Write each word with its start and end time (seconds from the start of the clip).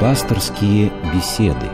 Пасторские 0.00 0.92
беседы. 1.12 1.66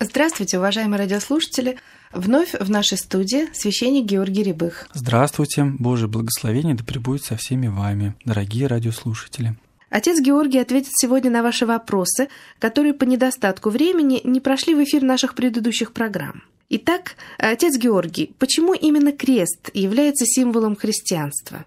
Здравствуйте, 0.00 0.56
уважаемые 0.56 1.00
радиослушатели! 1.00 1.78
Вновь 2.14 2.54
в 2.58 2.70
нашей 2.70 2.96
студии 2.96 3.52
священник 3.52 4.06
Георгий 4.06 4.42
Рябых. 4.42 4.88
Здравствуйте! 4.94 5.64
Божье 5.64 6.08
благословение 6.08 6.74
да 6.74 6.82
пребудет 6.82 7.24
со 7.24 7.36
всеми 7.36 7.66
вами, 7.66 8.14
дорогие 8.24 8.68
радиослушатели. 8.68 9.54
Отец 9.90 10.18
Георгий 10.18 10.60
ответит 10.60 10.92
сегодня 10.94 11.30
на 11.30 11.42
ваши 11.42 11.66
вопросы, 11.66 12.28
которые 12.58 12.94
по 12.94 13.04
недостатку 13.04 13.68
времени 13.68 14.22
не 14.24 14.40
прошли 14.40 14.74
в 14.74 14.82
эфир 14.82 15.02
наших 15.02 15.34
предыдущих 15.34 15.92
программ. 15.92 16.42
Итак, 16.68 17.14
отец 17.38 17.78
Георгий, 17.78 18.34
почему 18.38 18.74
именно 18.74 19.12
крест 19.12 19.70
является 19.72 20.26
символом 20.26 20.74
христианства? 20.74 21.64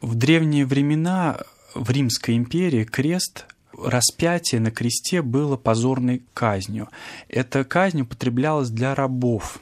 В 0.00 0.16
древние 0.16 0.66
времена 0.66 1.38
в 1.74 1.88
Римской 1.90 2.36
империи 2.36 2.84
крест 2.84 3.46
распятие 3.72 4.60
на 4.60 4.72
кресте 4.72 5.22
было 5.22 5.56
позорной 5.56 6.22
казнью. 6.34 6.88
Эта 7.28 7.62
казнь 7.62 8.00
употреблялась 8.00 8.70
для 8.70 8.96
рабов. 8.96 9.60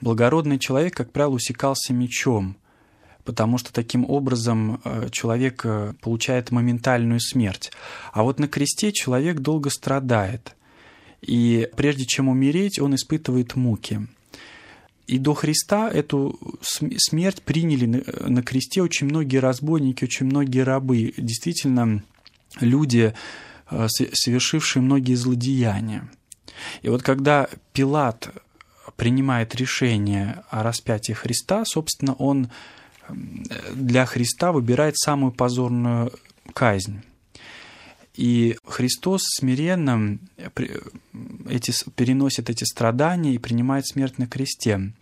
Благородный 0.00 0.60
человек, 0.60 0.94
как 0.94 1.10
правило, 1.10 1.34
усекался 1.34 1.92
мечом, 1.92 2.56
потому 3.24 3.58
что 3.58 3.72
таким 3.72 4.08
образом 4.08 4.80
э, 4.84 5.08
человек 5.10 5.62
э, 5.64 5.94
получает 6.00 6.52
моментальную 6.52 7.20
смерть. 7.20 7.72
А 8.12 8.22
вот 8.22 8.38
на 8.38 8.46
кресте 8.46 8.92
человек 8.92 9.40
долго 9.40 9.70
страдает, 9.70 10.54
и 11.22 11.68
прежде 11.76 12.04
чем 12.06 12.28
умереть, 12.28 12.78
он 12.78 12.94
испытывает 12.94 13.56
муки. 13.56 14.06
И 15.08 15.18
до 15.18 15.32
Христа 15.32 15.90
эту 15.90 16.38
смерть 16.60 17.42
приняли 17.42 18.04
на 18.20 18.42
кресте 18.42 18.82
очень 18.82 19.06
многие 19.06 19.38
разбойники, 19.38 20.04
очень 20.04 20.26
многие 20.26 20.60
рабы. 20.60 21.14
Действительно, 21.16 22.02
люди, 22.60 23.14
э, 23.70 23.88
совершившие 23.88 24.82
многие 24.82 25.14
злодеяния. 25.14 26.10
И 26.82 26.90
вот 26.90 27.02
когда 27.02 27.48
Пилат 27.72 28.28
принимает 28.96 29.54
решение 29.54 30.44
о 30.50 30.62
распятии 30.62 31.14
Христа, 31.14 31.64
собственно, 31.64 32.12
он 32.14 32.50
для 33.74 34.04
Христа 34.04 34.52
выбирает 34.52 34.98
самую 34.98 35.32
позорную 35.32 36.12
казнь. 36.52 37.00
И 38.18 38.56
Христос 38.64 39.22
смиренно 39.38 40.18
эти, 41.48 41.72
переносит 41.94 42.50
эти 42.50 42.64
страдания 42.64 43.32
и 43.32 43.38
принимает 43.38 43.86
смерть 43.86 44.18
на 44.18 44.26
кресте. 44.26 44.92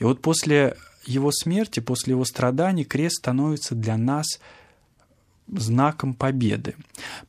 И 0.00 0.04
вот 0.04 0.20
после 0.20 0.76
его 1.04 1.30
смерти, 1.30 1.78
после 1.78 2.14
его 2.14 2.24
страданий, 2.24 2.82
крест 2.82 3.18
становится 3.18 3.76
для 3.76 3.96
нас 3.96 4.40
знаком 5.46 6.12
победы, 6.12 6.74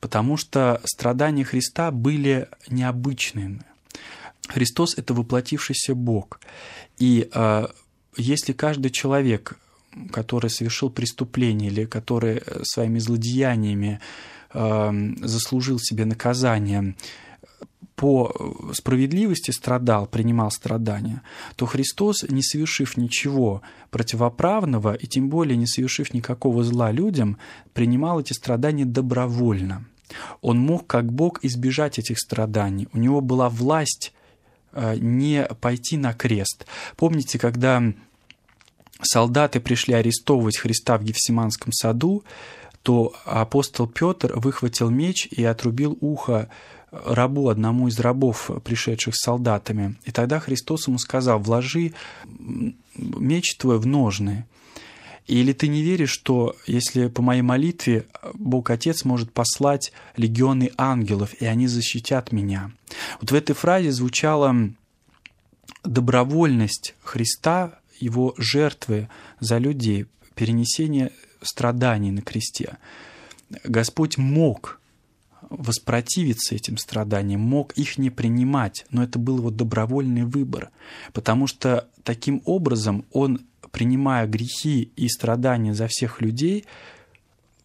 потому 0.00 0.36
что 0.36 0.80
страдания 0.84 1.44
Христа 1.44 1.92
были 1.92 2.48
необычными. 2.68 3.62
Христос— 4.48 4.94
это 4.98 5.14
воплотившийся 5.14 5.94
Бог. 5.94 6.40
И 6.98 7.30
э, 7.32 7.66
если 8.16 8.52
каждый 8.52 8.90
человек, 8.90 9.56
который 10.12 10.50
совершил 10.50 10.90
преступление 10.90 11.70
или 11.70 11.84
который 11.84 12.42
своими 12.62 12.98
злодеяниями 12.98 14.00
Эм, 14.54 15.16
заслужил 15.20 15.78
себе 15.78 16.06
наказание, 16.06 16.94
по 17.96 18.32
справедливости 18.72 19.50
страдал, 19.50 20.06
принимал 20.06 20.50
страдания, 20.52 21.20
то 21.56 21.66
Христос, 21.66 22.22
не 22.22 22.42
совершив 22.42 22.96
ничего 22.96 23.60
противоправного 23.90 24.94
и 24.94 25.06
тем 25.06 25.28
более 25.28 25.56
не 25.56 25.66
совершив 25.66 26.14
никакого 26.14 26.62
зла 26.62 26.92
людям, 26.92 27.38
принимал 27.74 28.20
эти 28.20 28.32
страдания 28.32 28.84
добровольно. 28.84 29.84
Он 30.40 30.58
мог, 30.58 30.86
как 30.86 31.12
Бог, 31.12 31.44
избежать 31.44 31.98
этих 31.98 32.18
страданий. 32.18 32.88
У 32.92 32.98
него 32.98 33.20
была 33.20 33.50
власть 33.50 34.14
э, 34.72 34.96
не 34.96 35.44
пойти 35.60 35.98
на 35.98 36.14
крест. 36.14 36.66
Помните, 36.96 37.38
когда 37.38 37.82
солдаты 39.02 39.60
пришли 39.60 39.94
арестовывать 39.94 40.58
Христа 40.58 40.98
в 40.98 41.04
Гефсиманском 41.04 41.72
саду, 41.72 42.24
то 42.82 43.14
апостол 43.24 43.86
Петр 43.86 44.32
выхватил 44.38 44.90
меч 44.90 45.26
и 45.30 45.44
отрубил 45.44 45.96
ухо 46.00 46.48
рабу, 46.90 47.48
одному 47.48 47.88
из 47.88 47.98
рабов, 48.00 48.50
пришедших 48.64 49.14
с 49.14 49.24
солдатами. 49.24 49.96
И 50.04 50.10
тогда 50.10 50.40
Христос 50.40 50.88
ему 50.88 50.98
сказал, 50.98 51.38
вложи 51.38 51.92
меч 52.94 53.56
твой 53.56 53.78
в 53.78 53.86
ножны. 53.86 54.46
Или 55.26 55.52
ты 55.52 55.68
не 55.68 55.82
веришь, 55.82 56.10
что 56.10 56.56
если 56.66 57.08
по 57.08 57.20
моей 57.20 57.42
молитве 57.42 58.06
Бог 58.32 58.70
Отец 58.70 59.04
может 59.04 59.30
послать 59.30 59.92
легионы 60.16 60.70
ангелов, 60.78 61.34
и 61.34 61.44
они 61.44 61.66
защитят 61.66 62.32
меня? 62.32 62.72
Вот 63.20 63.30
в 63.30 63.34
этой 63.34 63.54
фразе 63.54 63.92
звучала 63.92 64.54
добровольность 65.84 66.94
Христа, 67.02 67.78
его 68.00 68.34
жертвы 68.36 69.08
за 69.40 69.58
людей, 69.58 70.06
перенесение 70.34 71.12
страданий 71.42 72.10
на 72.10 72.22
кресте. 72.22 72.78
Господь 73.64 74.18
мог 74.18 74.80
воспротивиться 75.50 76.54
этим 76.54 76.76
страданиям, 76.76 77.40
мог 77.40 77.72
их 77.72 77.98
не 77.98 78.10
принимать, 78.10 78.84
но 78.90 79.02
это 79.02 79.18
был 79.18 79.38
его 79.38 79.50
добровольный 79.50 80.24
выбор, 80.24 80.70
потому 81.12 81.46
что 81.46 81.88
таким 82.02 82.42
образом 82.44 83.04
он, 83.12 83.40
принимая 83.70 84.26
грехи 84.26 84.92
и 84.96 85.08
страдания 85.08 85.74
за 85.74 85.86
всех 85.88 86.20
людей, 86.20 86.66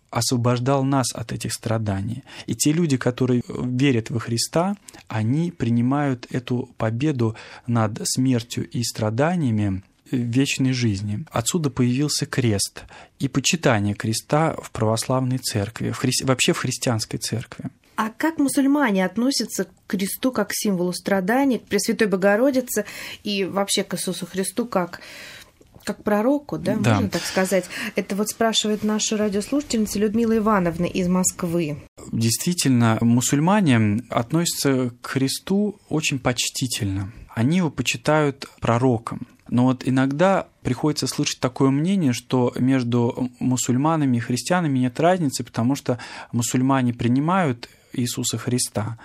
освобождал 0.09 0.83
нас 0.83 1.07
от 1.13 1.31
этих 1.31 1.53
страданий. 1.53 2.23
И 2.45 2.55
те 2.55 2.71
люди, 2.71 2.97
которые 2.97 3.41
верят 3.47 4.11
во 4.11 4.19
Христа, 4.19 4.77
они 5.07 5.51
принимают 5.51 6.27
эту 6.29 6.69
победу 6.77 7.35
над 7.65 8.00
смертью 8.03 8.69
и 8.69 8.83
страданиями 8.83 9.83
вечной 10.12 10.74
жизни. 10.74 11.25
Отсюда 11.31 11.69
появился 11.69 12.25
крест 12.25 12.84
и 13.19 13.28
почитание 13.28 13.96
креста 13.96 14.56
в 14.62 14.72
православной 14.72 15.38
церкви, 15.38 15.91
в 15.91 15.97
хри... 15.97 16.12
вообще 16.24 16.53
в 16.53 16.58
христианской 16.58 17.19
церкви. 17.19 17.66
А 17.96 18.09
как 18.09 18.40
мусульмане 18.40 19.06
относятся 19.06 19.66
к 19.66 19.69
кресту 19.88 20.31
как 20.31 20.50
к 20.50 20.53
символу 20.53 20.94
страданий, 20.94 21.59
к 21.59 21.66
Пресвятой 21.66 22.08
Богородице 22.08 22.86
и 23.24 23.46
вообще 23.46 23.84
к 23.84 23.94
Иисусу 23.94 24.25
Христу 24.25 24.66
как 24.66 25.02
как 25.84 26.02
пророку, 26.02 26.58
да, 26.58 26.78
да, 26.78 26.94
можно 26.94 27.09
так 27.09 27.24
сказать. 27.24 27.66
Это 27.96 28.16
вот 28.16 28.30
спрашивает 28.30 28.84
наша 28.84 29.18
радиослушательница 29.18 30.00
Людмила 30.00 30.38
Ивановна 30.38 30.86
из 30.86 31.08
Москвы. 31.09 31.78
Действительно, 32.12 32.97
мусульмане 33.02 34.02
относятся 34.09 34.92
к 35.02 35.08
Христу 35.08 35.80
очень 35.90 36.19
почтительно. 36.19 37.12
Они 37.36 37.58
его 37.58 37.69
почитают 37.69 38.47
пророком. 38.62 39.28
Но 39.53 39.66
вот 39.66 39.88
иногда 39.88 40.47
приходится 40.64 41.06
слышать 41.06 41.40
такое 41.40 41.69
мнение, 41.69 42.12
что 42.12 42.52
между 42.56 43.30
мусульманами 43.40 44.18
и 44.18 44.19
христианами 44.19 44.80
нет 44.80 45.00
разницы, 45.00 45.44
потому 45.44 45.75
что 45.75 46.00
мусульмане 46.31 46.91
принимают 46.91 47.69
Иисуса 47.94 48.40
Христа, 48.40 48.97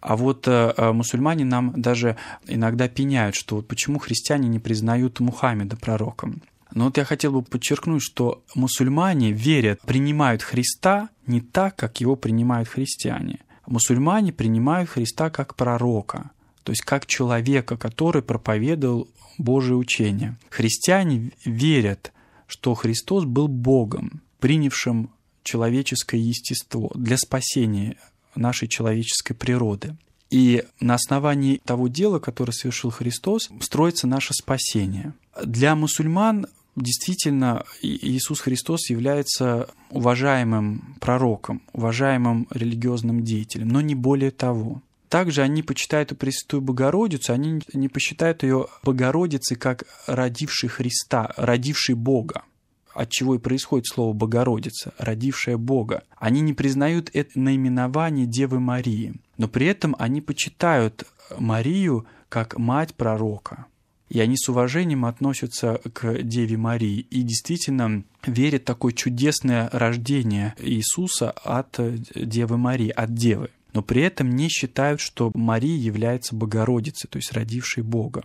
а 0.00 0.16
вот 0.16 0.46
э, 0.46 0.74
э, 0.76 0.92
мусульмане 0.92 1.44
нам 1.44 1.72
даже 1.74 2.16
иногда 2.46 2.86
пеняют, 2.86 3.34
что 3.34 3.56
вот 3.56 3.66
почему 3.66 3.98
христиане 3.98 4.46
не 4.46 4.60
признают 4.60 5.18
Мухаммеда 5.18 5.76
пророком. 5.76 6.40
Но 6.72 6.84
вот 6.84 6.96
я 6.96 7.04
хотел 7.04 7.32
бы 7.32 7.42
подчеркнуть, 7.42 8.00
что 8.00 8.44
мусульмане 8.54 9.32
верят, 9.32 9.80
принимают 9.80 10.44
Христа 10.44 11.08
не 11.26 11.40
так, 11.40 11.74
как 11.74 12.00
его 12.00 12.14
принимают 12.14 12.68
христиане. 12.68 13.40
Мусульмане 13.66 14.32
принимают 14.32 14.88
Христа 14.88 15.30
как 15.30 15.56
пророка, 15.56 16.30
то 16.62 16.72
есть 16.72 16.82
как 16.82 17.06
человека, 17.06 17.76
который 17.76 18.22
проповедовал 18.22 19.08
Божие 19.38 19.76
учение. 19.76 20.36
Христиане 20.50 21.32
верят, 21.44 22.12
что 22.46 22.74
Христос 22.74 23.24
был 23.24 23.48
Богом, 23.48 24.22
принявшим 24.38 25.10
человеческое 25.42 26.20
естество 26.20 26.90
для 26.94 27.16
спасения 27.16 27.96
нашей 28.34 28.68
человеческой 28.68 29.34
природы. 29.34 29.96
И 30.30 30.64
на 30.80 30.94
основании 30.94 31.60
того 31.64 31.88
дела, 31.88 32.20
которое 32.20 32.52
совершил 32.52 32.90
Христос, 32.90 33.50
строится 33.60 34.06
наше 34.06 34.32
спасение. 34.32 35.12
Для 35.44 35.74
мусульман 35.74 36.46
действительно 36.76 37.64
Иисус 37.82 38.40
Христос 38.40 38.90
является 38.90 39.68
уважаемым 39.90 40.96
пророком, 41.00 41.62
уважаемым 41.72 42.46
религиозным 42.50 43.24
деятелем, 43.24 43.68
но 43.68 43.80
не 43.80 43.94
более 43.94 44.30
того. 44.30 44.82
Также 45.10 45.42
они 45.42 45.62
почитают 45.62 46.16
Пресвятую 46.16 46.62
Богородицу, 46.62 47.32
они 47.32 47.60
не 47.74 47.88
посчитают 47.88 48.44
ее 48.44 48.68
Богородицей 48.84 49.56
как 49.56 49.84
родившей 50.06 50.70
Христа, 50.70 51.34
родившей 51.36 51.96
Бога 51.96 52.44
от 52.92 53.08
чего 53.08 53.36
и 53.36 53.38
происходит 53.38 53.86
слово 53.86 54.12
Богородица, 54.12 54.92
родившая 54.98 55.56
Бога. 55.56 56.02
Они 56.16 56.40
не 56.40 56.54
признают 56.54 57.08
это 57.12 57.38
наименование 57.38 58.26
Девы 58.26 58.58
Марии, 58.58 59.14
но 59.36 59.48
при 59.48 59.66
этом 59.66 59.94
они 59.98 60.20
почитают 60.20 61.04
Марию 61.38 62.06
как 62.28 62.58
мать 62.58 62.94
пророка. 62.94 63.66
и 64.08 64.18
они 64.18 64.36
с 64.36 64.48
уважением 64.48 65.04
относятся 65.04 65.80
к 65.92 66.22
Деве 66.22 66.56
Марии 66.56 67.06
и 67.10 67.22
действительно 67.22 68.02
верят 68.26 68.62
в 68.62 68.64
такое 68.64 68.92
чудесное 68.92 69.70
рождение 69.72 70.54
Иисуса 70.58 71.30
от 71.30 71.78
Девы 72.16 72.58
Марии, 72.58 72.90
от 72.90 73.14
Девы. 73.14 73.50
Но 73.72 73.82
при 73.82 74.02
этом 74.02 74.30
не 74.30 74.48
считают, 74.48 75.00
что 75.00 75.30
Мария 75.34 75.76
является 75.76 76.34
Богородицей, 76.34 77.08
то 77.08 77.16
есть 77.18 77.32
родившей 77.32 77.82
Бога. 77.82 78.22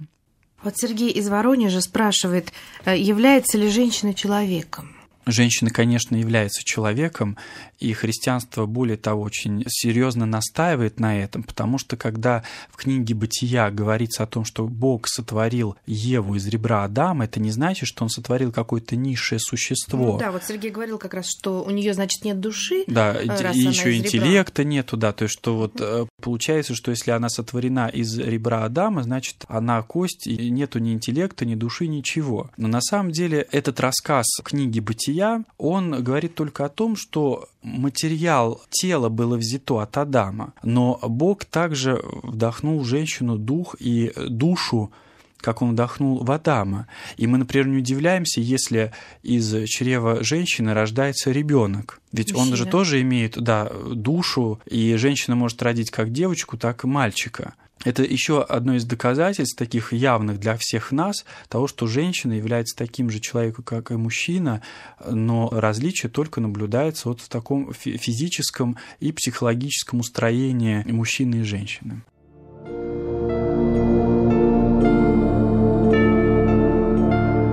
Вот 0.63 0.77
Сергей 0.77 1.12
из 1.12 1.30
Воронежа 1.30 1.81
спрашивает, 1.81 2.51
э, 2.86 2.97
является 2.97 3.57
ли 3.57 3.69
женщина 3.69 4.13
человеком? 4.13 4.95
Женщина, 5.25 5.72
конечно, 5.72 6.16
является 6.16 6.63
человеком, 6.63 7.38
и 7.80 7.94
христианство, 7.94 8.66
более 8.66 8.98
того, 8.98 9.24
очень 9.24 9.63
серьезно 9.68 10.25
настаивает 10.25 11.00
на 11.00 11.19
этом, 11.19 11.42
потому 11.42 11.77
что 11.80 11.98
когда 11.98 12.44
в 12.69 12.77
книге 12.77 13.16
«Бытия» 13.16 13.72
говорится 13.72 14.24
о 14.24 14.27
том, 14.27 14.45
что 14.45 14.68
Бог 14.68 15.07
сотворил 15.07 15.75
Еву 15.88 16.36
из 16.36 16.48
ребра 16.48 16.83
Адама, 16.83 17.25
это 17.25 17.39
не 17.39 17.51
значит, 17.51 17.88
что 17.88 18.04
он 18.04 18.10
сотворил 18.10 18.51
какое-то 18.51 18.95
низшее 18.95 19.39
существо. 19.39 20.13
Ну, 20.13 20.18
да, 20.19 20.31
вот 20.31 20.44
Сергей 20.44 20.69
говорил 20.69 21.00
как 21.00 21.16
раз, 21.16 21.25
что 21.27 21.63
у 21.63 21.72
нее, 21.72 21.94
значит, 21.95 22.24
нет 22.24 22.39
души. 22.39 22.83
Да, 22.88 23.16
э, 23.16 23.54
и 23.54 23.60
еще 23.60 23.98
интеллекта 23.98 24.62
ребра. 24.62 24.72
нету, 24.75 24.98
да, 24.98 25.12
то 25.12 25.24
есть 25.24 25.33
что 25.33 25.57
вот 25.57 25.74
э, 25.80 26.06
получается, 26.22 26.75
что 26.75 26.92
если 26.92 27.12
она 27.12 27.30
сотворена 27.30 27.88
из 27.88 28.18
ребра 28.19 28.63
Адама, 28.63 29.01
значит, 29.01 29.45
она 29.48 29.81
кость, 29.81 30.27
и 30.27 30.51
нету 30.51 30.80
ни 30.80 30.94
интеллекта, 30.94 31.45
ни 31.45 31.56
души, 31.56 31.88
ничего. 31.88 32.51
Но 32.57 32.68
на 32.68 32.81
самом 32.81 33.12
деле 33.12 33.48
этот 33.51 33.80
рассказ 33.80 34.25
книги 34.44 34.80
«Бытия» 34.80 35.14
бытия, 35.15 35.44
он 35.57 36.03
говорит 36.03 36.35
только 36.35 36.65
о 36.65 36.69
том, 36.69 36.95
что 36.95 37.47
материал 37.62 38.62
тела 38.69 39.09
было 39.09 39.38
взято 39.38 39.79
от 39.79 39.97
Адама, 39.97 40.53
но 40.63 41.00
Бог 41.01 41.45
также 41.45 42.01
вдохнул 42.23 42.79
в 42.79 42.85
женщину 42.85 43.38
дух 43.38 43.75
и 43.79 44.12
душу 44.15 44.91
как 45.38 45.62
он 45.62 45.73
вдохнул 45.73 46.23
в 46.23 46.31
Адама. 46.31 46.88
И 47.17 47.27
мы, 47.27 47.38
например, 47.38 47.67
не 47.67 47.77
удивляемся, 47.77 48.41
если 48.41 48.91
из 49.21 49.67
чрева 49.69 50.23
женщины 50.23 50.73
рождается 50.73 51.29
ребенок. 51.29 52.01
Ведь 52.12 52.33
Мужчина. 52.33 52.51
он 52.51 52.57
же 52.57 52.65
тоже 52.65 53.01
имеет 53.01 53.39
да, 53.39 53.69
душу, 53.91 54.59
и 54.65 54.95
женщина 54.95 55.35
может 55.35 55.62
родить 55.62 55.91
как 55.91 56.12
девочку, 56.12 56.57
так 56.57 56.83
и 56.83 56.88
мальчика. 56.88 57.53
Это 57.86 58.04
еще 58.04 58.42
одно 58.42 58.74
из 58.76 58.84
доказательств, 58.84 59.58
таких 59.58 59.94
явных 59.94 60.40
для 60.40 60.58
всех 60.58 60.92
нас, 60.92 61.24
того, 61.48 61.68
что 61.68 61.88
женщина 61.88 62.34
является 62.34 62.76
таким 62.76 63.10
же 63.10 63.20
человеком, 63.20 63.64
как 63.64 63.92
и 63.92 63.96
мужчина, 63.96 64.62
но 65.10 65.50
различие 65.52 66.10
только 66.10 66.42
наблюдается 66.42 67.08
вот 67.08 67.22
в 67.22 67.30
таком 67.30 67.72
физическом 67.74 68.78
и 69.00 69.12
психологическом 69.12 70.00
устроении 70.00 70.84
мужчины 70.92 71.36
и 71.36 71.44
женщины. 71.44 72.02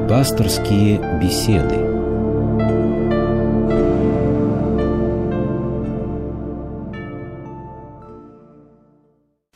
Пасторские 0.08 1.20
беседы– 1.20 2.00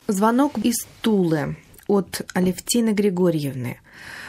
Звонок 0.07 0.57
из 0.59 0.87
Тулы 1.01 1.57
от 1.87 2.21
Алевтины 2.33 2.91
Григорьевны. 2.91 3.81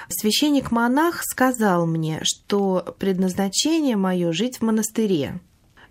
Священник-монах 0.08 1.22
сказал 1.22 1.86
мне, 1.86 2.20
что 2.24 2.96
предназначение 2.98 3.96
мое 3.96 4.32
жить 4.32 4.58
в 4.58 4.62
монастыре. 4.62 5.38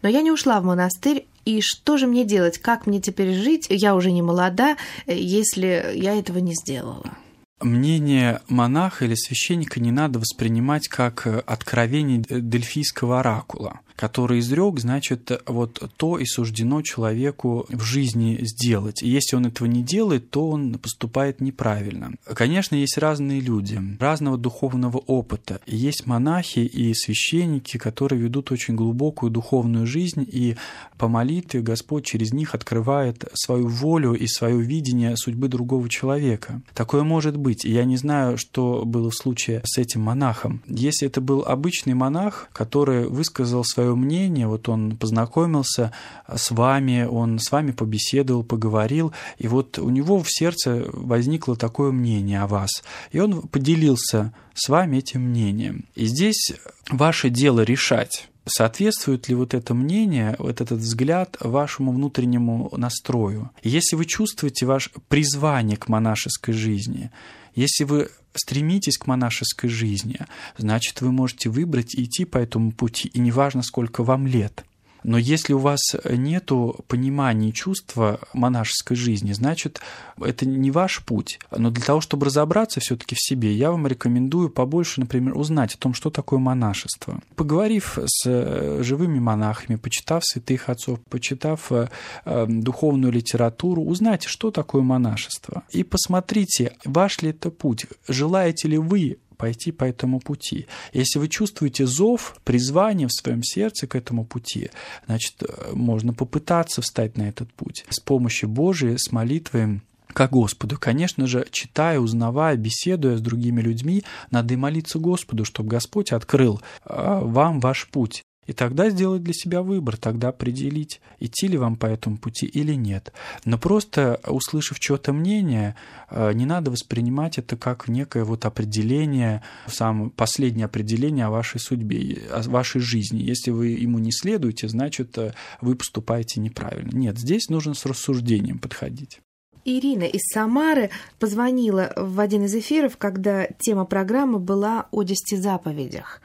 Но 0.02 0.10
я 0.10 0.22
не 0.22 0.32
ушла 0.32 0.60
в 0.60 0.66
монастырь, 0.66 1.26
и 1.46 1.62
что 1.62 1.96
же 1.96 2.06
мне 2.06 2.26
делать? 2.26 2.58
Как 2.58 2.86
мне 2.86 3.00
теперь 3.00 3.34
жить? 3.34 3.68
Я 3.70 3.96
уже 3.96 4.12
не 4.12 4.22
молода, 4.22 4.76
если 5.06 5.94
я 5.96 6.20
этого 6.20 6.40
не 6.40 6.54
сделала. 6.54 7.18
Мнение 7.62 8.42
монаха 8.50 9.06
или 9.06 9.16
священника 9.16 9.80
не 9.80 9.92
надо 9.92 10.20
воспринимать 10.20 10.90
как 10.90 11.26
откровение 11.48 12.22
дельфийского 12.28 13.22
оракула 13.22 13.80
который 13.98 14.40
изрек, 14.40 14.80
значит, 14.80 15.32
вот 15.48 15.92
то 15.98 16.18
и 16.18 16.26
суждено 16.26 16.82
человеку 16.84 17.66
в 17.70 17.82
жизни 17.82 18.38
сделать. 18.42 19.02
И 19.02 19.10
если 19.10 19.36
он 19.36 19.48
этого 19.48 19.68
не 19.68 19.84
делает, 19.84 20.30
то 20.30 20.50
он 20.50 20.76
поступает 20.76 21.42
неправильно. 21.42 22.14
Конечно, 22.36 22.76
есть 22.76 22.98
разные 22.98 23.42
люди, 23.42 23.82
разного 24.00 24.38
духовного 24.38 24.98
опыта. 24.98 25.60
Есть 25.66 26.06
монахи 26.06 26.60
и 26.60 26.94
священники, 26.94 27.78
которые 27.78 28.22
ведут 28.22 28.52
очень 28.52 28.76
глубокую 28.76 29.32
духовную 29.32 29.88
жизнь, 29.88 30.26
и 30.32 30.56
по 30.98 31.08
молитве 31.08 31.62
Господь 31.62 32.06
через 32.06 32.32
них 32.32 32.54
открывает 32.54 33.26
свою 33.34 33.68
волю 33.68 34.14
и 34.14 34.28
свое 34.28 34.62
видение 34.62 35.18
судьбы 35.18 35.48
другого 35.48 35.90
человека. 35.90 36.62
Такое 36.76 37.04
может 37.04 37.36
быть. 37.36 37.66
Я 37.66 37.84
не 37.84 37.98
знаю, 37.98 38.38
что 38.38 38.84
было 38.86 39.10
в 39.10 39.16
случае 39.16 39.62
с 39.66 39.80
этим 39.80 40.02
монахом. 40.02 40.62
Если 40.68 41.08
это 41.08 41.20
был 41.20 41.44
обычный 41.44 41.96
монах, 41.96 42.50
который 42.54 43.08
высказал 43.08 43.64
свое 43.64 43.87
свое 43.88 43.96
мнение, 43.96 44.48
вот 44.48 44.68
он 44.70 44.98
познакомился 44.98 45.92
с 46.34 46.52
вами, 46.52 47.04
он 47.10 47.40
с 47.40 47.52
вами 47.52 47.72
побеседовал, 47.72 48.44
поговорил, 48.44 49.14
и 49.38 49.48
вот 49.48 49.80
у 49.80 49.90
него 49.90 50.22
в 50.22 50.28
сердце 50.28 50.86
возникло 50.92 51.56
такое 51.56 51.92
мнение 51.92 52.42
о 52.42 52.48
вас, 52.48 52.84
и 53.12 53.20
он 53.20 53.42
поделился 53.44 54.34
с 54.54 54.70
вами 54.70 54.98
этим 54.98 55.22
мнением. 55.22 55.86
И 55.96 56.06
здесь 56.06 56.54
ваше 56.90 57.30
дело 57.30 57.62
решать, 57.62 58.28
соответствует 58.46 59.30
ли 59.30 59.36
вот 59.36 59.54
это 59.54 59.74
мнение, 59.74 60.36
вот 60.40 60.60
этот 60.62 60.80
взгляд 60.80 61.38
вашему 61.40 61.94
внутреннему 61.94 62.70
настрою. 62.76 63.52
Если 63.64 63.96
вы 63.96 64.06
чувствуете 64.06 64.66
ваше 64.66 64.90
призвание 65.08 65.78
к 65.78 65.88
монашеской 65.88 66.54
жизни, 66.54 67.12
если 67.56 67.86
вы 67.86 68.10
стремитесь 68.38 68.98
к 68.98 69.08
монашеской 69.08 69.70
жизни, 69.70 70.20
значит, 70.58 71.02
вы 71.02 71.12
можете 71.12 71.50
выбрать 71.50 71.96
и 71.96 72.04
идти 72.04 72.26
по 72.26 72.38
этому 72.38 72.72
пути, 72.72 73.10
и 73.10 73.20
неважно, 73.20 73.64
сколько 73.64 74.04
вам 74.04 74.28
лет. 74.28 74.66
Но 75.08 75.18
если 75.18 75.54
у 75.54 75.58
вас 75.58 75.80
нет 76.04 76.52
понимания 76.88 77.54
чувства 77.54 78.20
монашеской 78.34 78.98
жизни, 78.98 79.32
значит, 79.32 79.80
это 80.22 80.46
не 80.46 80.70
ваш 80.70 81.02
путь. 81.04 81.40
Но 81.50 81.72
для 81.72 81.84
того, 81.84 82.02
чтобы 82.02 82.26
разобраться 82.26 82.82
все-таки 82.82 83.16
в 83.16 83.22
себе, 83.22 83.54
я 83.54 83.72
вам 83.72 83.88
рекомендую 83.88 84.50
побольше, 84.50 85.00
например, 85.00 85.38
узнать 85.38 85.76
о 85.76 85.78
том, 85.78 85.94
что 85.94 86.10
такое 86.10 86.40
монашество. 86.40 87.22
Поговорив 87.38 87.98
с 88.06 88.26
э, 88.26 88.84
живыми 88.84 89.20
монахами, 89.20 89.78
почитав 89.78 90.26
святых 90.26 90.68
отцов, 90.68 91.00
почитав 91.10 91.72
э, 91.72 91.88
э, 92.26 92.46
духовную 92.50 93.14
литературу, 93.14 93.84
узнайте, 93.84 94.28
что 94.28 94.52
такое 94.52 94.82
монашество. 94.82 95.64
И 95.70 95.84
посмотрите, 95.84 96.76
ваш 96.84 97.22
ли 97.22 97.30
это 97.30 97.50
путь. 97.50 97.86
Желаете 98.10 98.68
ли 98.68 98.78
вы 98.78 99.20
пойти 99.38 99.72
по 99.72 99.84
этому 99.86 100.20
пути. 100.20 100.68
Если 100.94 101.20
вы 101.20 101.28
чувствуете 101.28 101.86
зов, 101.86 102.38
призвание 102.44 103.08
в 103.08 103.14
своем 103.14 103.44
сердце 103.44 103.88
к 103.88 103.96
этому 103.96 104.26
пути, 104.26 104.72
значит, 105.06 105.36
э, 105.42 105.72
можно 105.74 106.14
попытаться 106.14 106.82
встать 106.82 107.18
на 107.18 107.30
этот 107.30 107.54
путь. 107.54 107.86
С 107.90 108.00
помощью 108.00 108.50
Божией, 108.50 108.98
с 108.98 109.12
молитвой 109.12 109.82
к 110.14 110.28
Господу. 110.30 110.78
Конечно 110.80 111.28
же, 111.28 111.46
читая, 111.52 112.00
узнавая, 112.00 112.56
беседуя 112.56 113.18
с 113.18 113.22
другими 113.22 113.62
людьми, 113.62 114.04
надо 114.32 114.56
и 114.56 114.58
молиться 114.58 115.00
Господу, 115.00 115.46
чтобы 115.46 115.70
Господь 115.70 116.12
открыл 116.12 116.62
э, 116.86 117.20
вам 117.22 117.60
ваш 117.60 117.88
путь. 117.88 118.24
И 118.48 118.54
тогда 118.54 118.90
сделать 118.90 119.24
для 119.24 119.34
себя 119.34 119.62
выбор, 119.62 119.98
тогда 119.98 120.30
определить, 120.30 121.02
идти 121.20 121.48
ли 121.48 121.58
вам 121.58 121.76
по 121.76 121.86
этому 121.86 122.18
пути 122.18 122.46
или 122.46 122.74
нет. 122.74 123.14
Но 123.46 123.58
просто 123.58 124.20
услышав 124.26 124.80
чье-то 124.80 125.14
мнение, 125.14 125.76
э, 126.10 126.32
не 126.34 126.46
надо 126.46 126.72
воспринимать 126.72 127.38
это 127.38 127.58
как 127.58 127.88
некое 127.88 128.24
вот 128.24 128.46
определение, 128.46 129.44
самое 129.68 130.10
последнее 130.10 130.66
определение 130.66 131.26
о 131.26 131.30
вашей 131.30 131.60
судьбе, 131.60 132.24
о 132.32 132.42
вашей 132.50 132.80
жизни. 132.80 133.22
Если 133.22 133.52
вы 133.52 133.68
ему 133.68 134.00
не 134.00 134.12
следуете, 134.12 134.70
значит, 134.70 135.18
э, 135.18 135.34
вы 135.62 135.76
поступаете 135.76 136.40
неправильно. 136.40 136.98
Нет, 136.98 137.20
здесь 137.20 137.50
нужно 137.50 137.74
с 137.74 137.86
рассуждением 137.86 138.60
подходить. 138.60 139.20
Ирина 139.66 140.04
из 140.04 140.22
Самары 140.34 140.90
позвонила 141.20 141.92
в 141.98 142.22
один 142.22 142.46
из 142.46 142.56
эфиров, 142.56 142.96
когда 142.96 143.48
тема 143.60 143.84
программы 143.84 144.40
была 144.40 144.88
о 144.92 145.04
десяти 145.04 145.36
заповедях. 145.36 146.22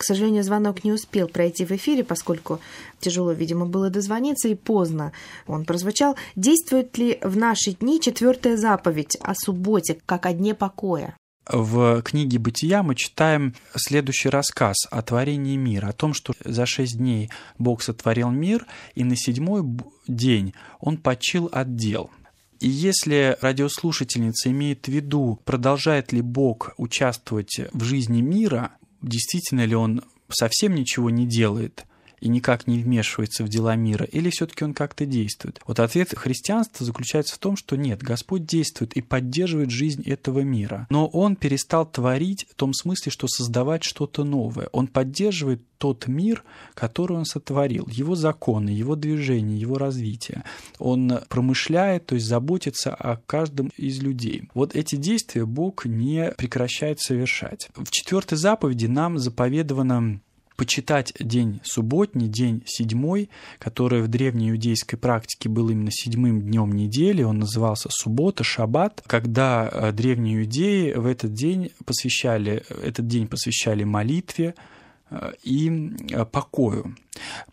К 0.00 0.02
сожалению, 0.02 0.42
звонок 0.42 0.82
не 0.82 0.92
успел 0.92 1.28
пройти 1.28 1.66
в 1.66 1.72
эфире, 1.72 2.04
поскольку 2.04 2.58
тяжело, 3.00 3.32
видимо, 3.32 3.66
было 3.66 3.90
дозвониться, 3.90 4.48
и 4.48 4.54
поздно 4.54 5.12
он 5.46 5.66
прозвучал. 5.66 6.16
Действует 6.36 6.96
ли 6.96 7.18
в 7.22 7.36
наши 7.36 7.72
дни 7.72 8.00
четвертая 8.00 8.56
заповедь 8.56 9.18
о 9.20 9.34
субботе, 9.34 9.98
как 10.06 10.24
о 10.24 10.32
дне 10.32 10.54
покоя? 10.54 11.14
В 11.46 12.00
книге 12.00 12.38
«Бытия» 12.38 12.82
мы 12.82 12.94
читаем 12.94 13.54
следующий 13.76 14.30
рассказ 14.30 14.86
о 14.90 15.02
творении 15.02 15.58
мира, 15.58 15.88
о 15.88 15.92
том, 15.92 16.14
что 16.14 16.32
за 16.46 16.64
шесть 16.64 16.96
дней 16.96 17.28
Бог 17.58 17.82
сотворил 17.82 18.30
мир, 18.30 18.64
и 18.94 19.04
на 19.04 19.16
седьмой 19.16 19.62
день 20.08 20.54
Он 20.80 20.96
почил 20.96 21.50
от 21.52 21.76
дел. 21.76 22.08
И 22.58 22.68
если 22.70 23.36
радиослушательница 23.42 24.50
имеет 24.50 24.86
в 24.86 24.88
виду, 24.88 25.40
продолжает 25.44 26.12
ли 26.12 26.22
Бог 26.22 26.72
участвовать 26.78 27.60
в 27.74 27.84
жизни 27.84 28.22
мира, 28.22 28.72
действительно 29.02 29.64
ли 29.64 29.74
он 29.74 30.02
совсем 30.28 30.74
ничего 30.74 31.10
не 31.10 31.26
делает, 31.26 31.86
и 32.20 32.28
никак 32.28 32.66
не 32.66 32.78
вмешивается 32.78 33.44
в 33.44 33.48
дела 33.48 33.76
мира, 33.76 34.04
или 34.04 34.30
все-таки 34.30 34.64
он 34.64 34.74
как-то 34.74 35.06
действует? 35.06 35.60
Вот 35.66 35.80
ответ 35.80 36.14
христианства 36.16 36.84
заключается 36.86 37.34
в 37.34 37.38
том, 37.38 37.56
что 37.56 37.76
нет, 37.76 38.02
Господь 38.02 38.46
действует 38.46 38.94
и 38.94 39.00
поддерживает 39.00 39.70
жизнь 39.70 40.02
этого 40.04 40.40
мира. 40.40 40.86
Но 40.90 41.06
он 41.06 41.36
перестал 41.36 41.90
творить 41.90 42.46
в 42.50 42.54
том 42.54 42.72
смысле, 42.72 43.10
что 43.10 43.26
создавать 43.28 43.84
что-то 43.84 44.24
новое. 44.24 44.68
Он 44.72 44.86
поддерживает 44.86 45.62
тот 45.80 46.06
мир, 46.06 46.44
который 46.74 47.16
он 47.16 47.24
сотворил, 47.24 47.88
его 47.90 48.14
законы, 48.14 48.68
его 48.68 48.96
движение, 48.96 49.58
его 49.58 49.78
развитие. 49.78 50.44
Он 50.78 51.20
промышляет, 51.30 52.04
то 52.06 52.16
есть 52.16 52.26
заботится 52.26 52.94
о 52.94 53.16
каждом 53.16 53.70
из 53.78 54.02
людей. 54.02 54.50
Вот 54.52 54.76
эти 54.76 54.96
действия 54.96 55.46
Бог 55.46 55.86
не 55.86 56.32
прекращает 56.36 57.00
совершать. 57.00 57.70
В 57.74 57.90
четвертой 57.90 58.36
заповеди 58.36 58.86
нам 58.86 59.18
заповедовано 59.18 60.20
почитать 60.60 61.14
день 61.18 61.62
субботний, 61.64 62.28
день 62.28 62.62
седьмой, 62.66 63.30
который 63.58 64.02
в 64.02 64.08
древней 64.08 64.50
иудейской 64.50 64.98
практике 64.98 65.48
был 65.48 65.70
именно 65.70 65.90
седьмым 65.90 66.42
днем 66.42 66.72
недели, 66.72 67.22
он 67.22 67.38
назывался 67.38 67.88
суббота, 67.90 68.44
шаббат, 68.44 69.02
когда 69.06 69.70
э, 69.72 69.92
древние 69.92 70.42
иудеи 70.42 70.92
в 70.92 71.06
этот 71.06 71.32
день 71.32 71.72
посвящали, 71.86 72.62
этот 72.82 73.06
день 73.06 73.26
посвящали 73.26 73.84
молитве, 73.84 74.54
э, 75.08 75.32
и 75.42 75.94
э, 76.10 76.26
покою. 76.26 76.94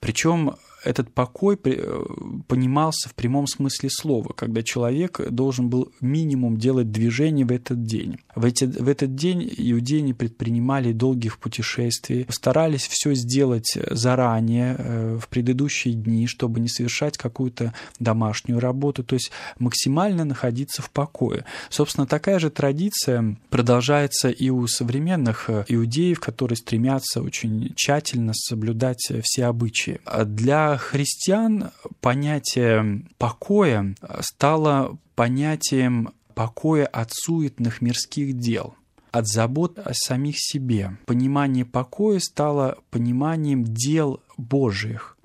Причем 0.02 0.56
этот 0.88 1.14
покой 1.14 1.60
э, 1.64 2.06
понимался 2.48 3.10
в 3.10 3.16
прямом 3.16 3.46
смысле 3.46 3.90
слова, 3.90 4.34
когда 4.34 4.64
человек 4.64 5.20
должен 5.30 5.70
был 5.70 5.92
минимум 6.00 6.58
делать 6.58 6.92
движение 6.92 7.46
в 7.46 7.52
этот 7.52 7.84
день. 7.84 8.18
В, 8.36 8.46
эти, 8.46 8.64
в 8.64 8.88
этот 8.88 9.16
день 9.16 9.52
иудеи 9.58 10.00
не 10.00 10.14
предпринимали 10.14 10.94
долгих 10.94 11.40
путешествий, 11.40 12.26
старались 12.30 12.88
все 12.88 13.14
сделать 13.14 13.78
заранее, 13.92 14.76
э, 14.78 15.20
в 15.22 15.28
предыдущие 15.28 15.94
дни, 15.94 16.26
чтобы 16.26 16.60
не 16.60 16.70
совершать 16.70 17.18
какую-то 17.18 17.74
домашнюю 18.00 18.60
работу, 18.60 19.04
то 19.04 19.16
есть 19.16 19.32
максимально 19.60 20.24
находиться 20.24 20.82
в 20.82 20.90
покое. 20.90 21.44
Собственно, 21.70 22.08
такая 22.08 22.40
же 22.40 22.50
традиция 22.50 23.38
продолжается 23.50 24.30
и 24.30 24.50
у 24.50 24.66
современных 24.68 25.50
э, 25.50 25.66
иудеев, 25.68 26.20
которые 26.22 26.56
стремятся 26.56 27.22
очень 27.22 27.74
тщательно 27.76 28.34
соблюдать 28.34 29.12
все 29.24 29.46
обычаи. 29.46 30.00
А 30.06 30.24
для 30.24 30.77
христиан 30.78 31.72
понятие 32.02 33.06
покоя 33.18 33.96
стало 34.22 34.98
понятием 35.16 36.10
покоя 36.34 36.86
от 36.86 37.10
суетных 37.12 37.82
мирских 37.82 38.38
дел, 38.38 38.76
от 39.12 39.28
забот 39.28 39.80
о 39.80 39.92
самих 39.94 40.36
себе. 40.38 40.98
Понимание 41.06 41.66
покоя 41.66 42.20
стало 42.20 42.78
пониманием 42.92 43.64
дел 43.64 44.22
Божьих. 44.38 45.18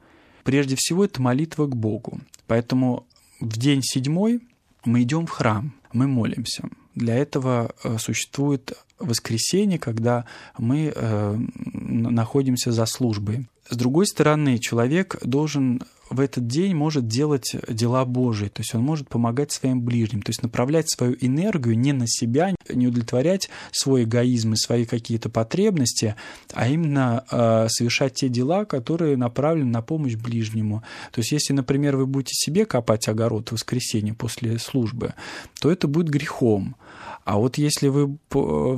Прежде 0.42 0.74
всего, 0.78 1.04
это 1.04 1.20
молитва 1.20 1.66
к 1.66 1.76
Богу. 1.76 2.20
Поэтому 2.46 3.06
в 3.40 3.58
день 3.58 3.82
седьмой 3.82 4.40
мы 4.84 5.02
идем 5.02 5.26
в 5.26 5.30
храм, 5.30 5.74
мы 5.92 6.06
молимся. 6.06 6.68
Для 6.94 7.16
этого 7.16 7.74
э, 7.84 7.98
существует 7.98 8.72
воскресенье, 8.98 9.78
когда 9.78 10.24
мы 10.58 10.92
э, 10.94 11.38
находимся 11.72 12.72
за 12.72 12.86
службой. 12.86 13.46
С 13.68 13.76
другой 13.76 14.06
стороны, 14.06 14.58
человек 14.58 15.18
должен 15.22 15.82
в 16.12 16.20
этот 16.20 16.46
день 16.46 16.74
может 16.74 17.08
делать 17.08 17.56
дела 17.68 18.04
Божии, 18.04 18.48
то 18.48 18.60
есть 18.60 18.74
он 18.74 18.82
может 18.82 19.08
помогать 19.08 19.50
своим 19.50 19.80
ближним, 19.80 20.22
то 20.22 20.30
есть 20.30 20.42
направлять 20.42 20.90
свою 20.90 21.16
энергию 21.20 21.78
не 21.78 21.92
на 21.92 22.06
себя, 22.06 22.54
не 22.68 22.86
удовлетворять 22.86 23.48
свой 23.70 24.04
эгоизм 24.04 24.52
и 24.52 24.56
свои 24.56 24.84
какие-то 24.84 25.30
потребности, 25.30 26.14
а 26.52 26.68
именно 26.68 27.24
э, 27.30 27.68
совершать 27.70 28.14
те 28.14 28.28
дела, 28.28 28.64
которые 28.64 29.16
направлены 29.16 29.70
на 29.70 29.80
помощь 29.80 30.16
ближнему. 30.16 30.82
То 31.12 31.20
есть 31.20 31.32
если, 31.32 31.54
например, 31.54 31.96
вы 31.96 32.06
будете 32.06 32.34
себе 32.34 32.66
копать 32.66 33.08
огород 33.08 33.48
в 33.48 33.52
воскресенье 33.52 34.12
после 34.14 34.58
службы, 34.58 35.14
то 35.60 35.70
это 35.70 35.88
будет 35.88 36.08
грехом. 36.08 36.76
А 37.24 37.38
вот 37.38 37.56
если 37.56 37.88
вы 37.88 38.18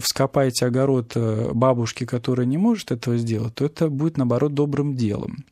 вскопаете 0.00 0.66
огород 0.66 1.12
э, 1.14 1.50
бабушки, 1.52 2.04
которая 2.04 2.46
не 2.46 2.58
может 2.58 2.92
этого 2.92 3.16
сделать, 3.16 3.54
то 3.54 3.64
это 3.64 3.88
будет, 3.88 4.16
наоборот, 4.16 4.54
добрым 4.54 4.96
делом. 4.96 5.44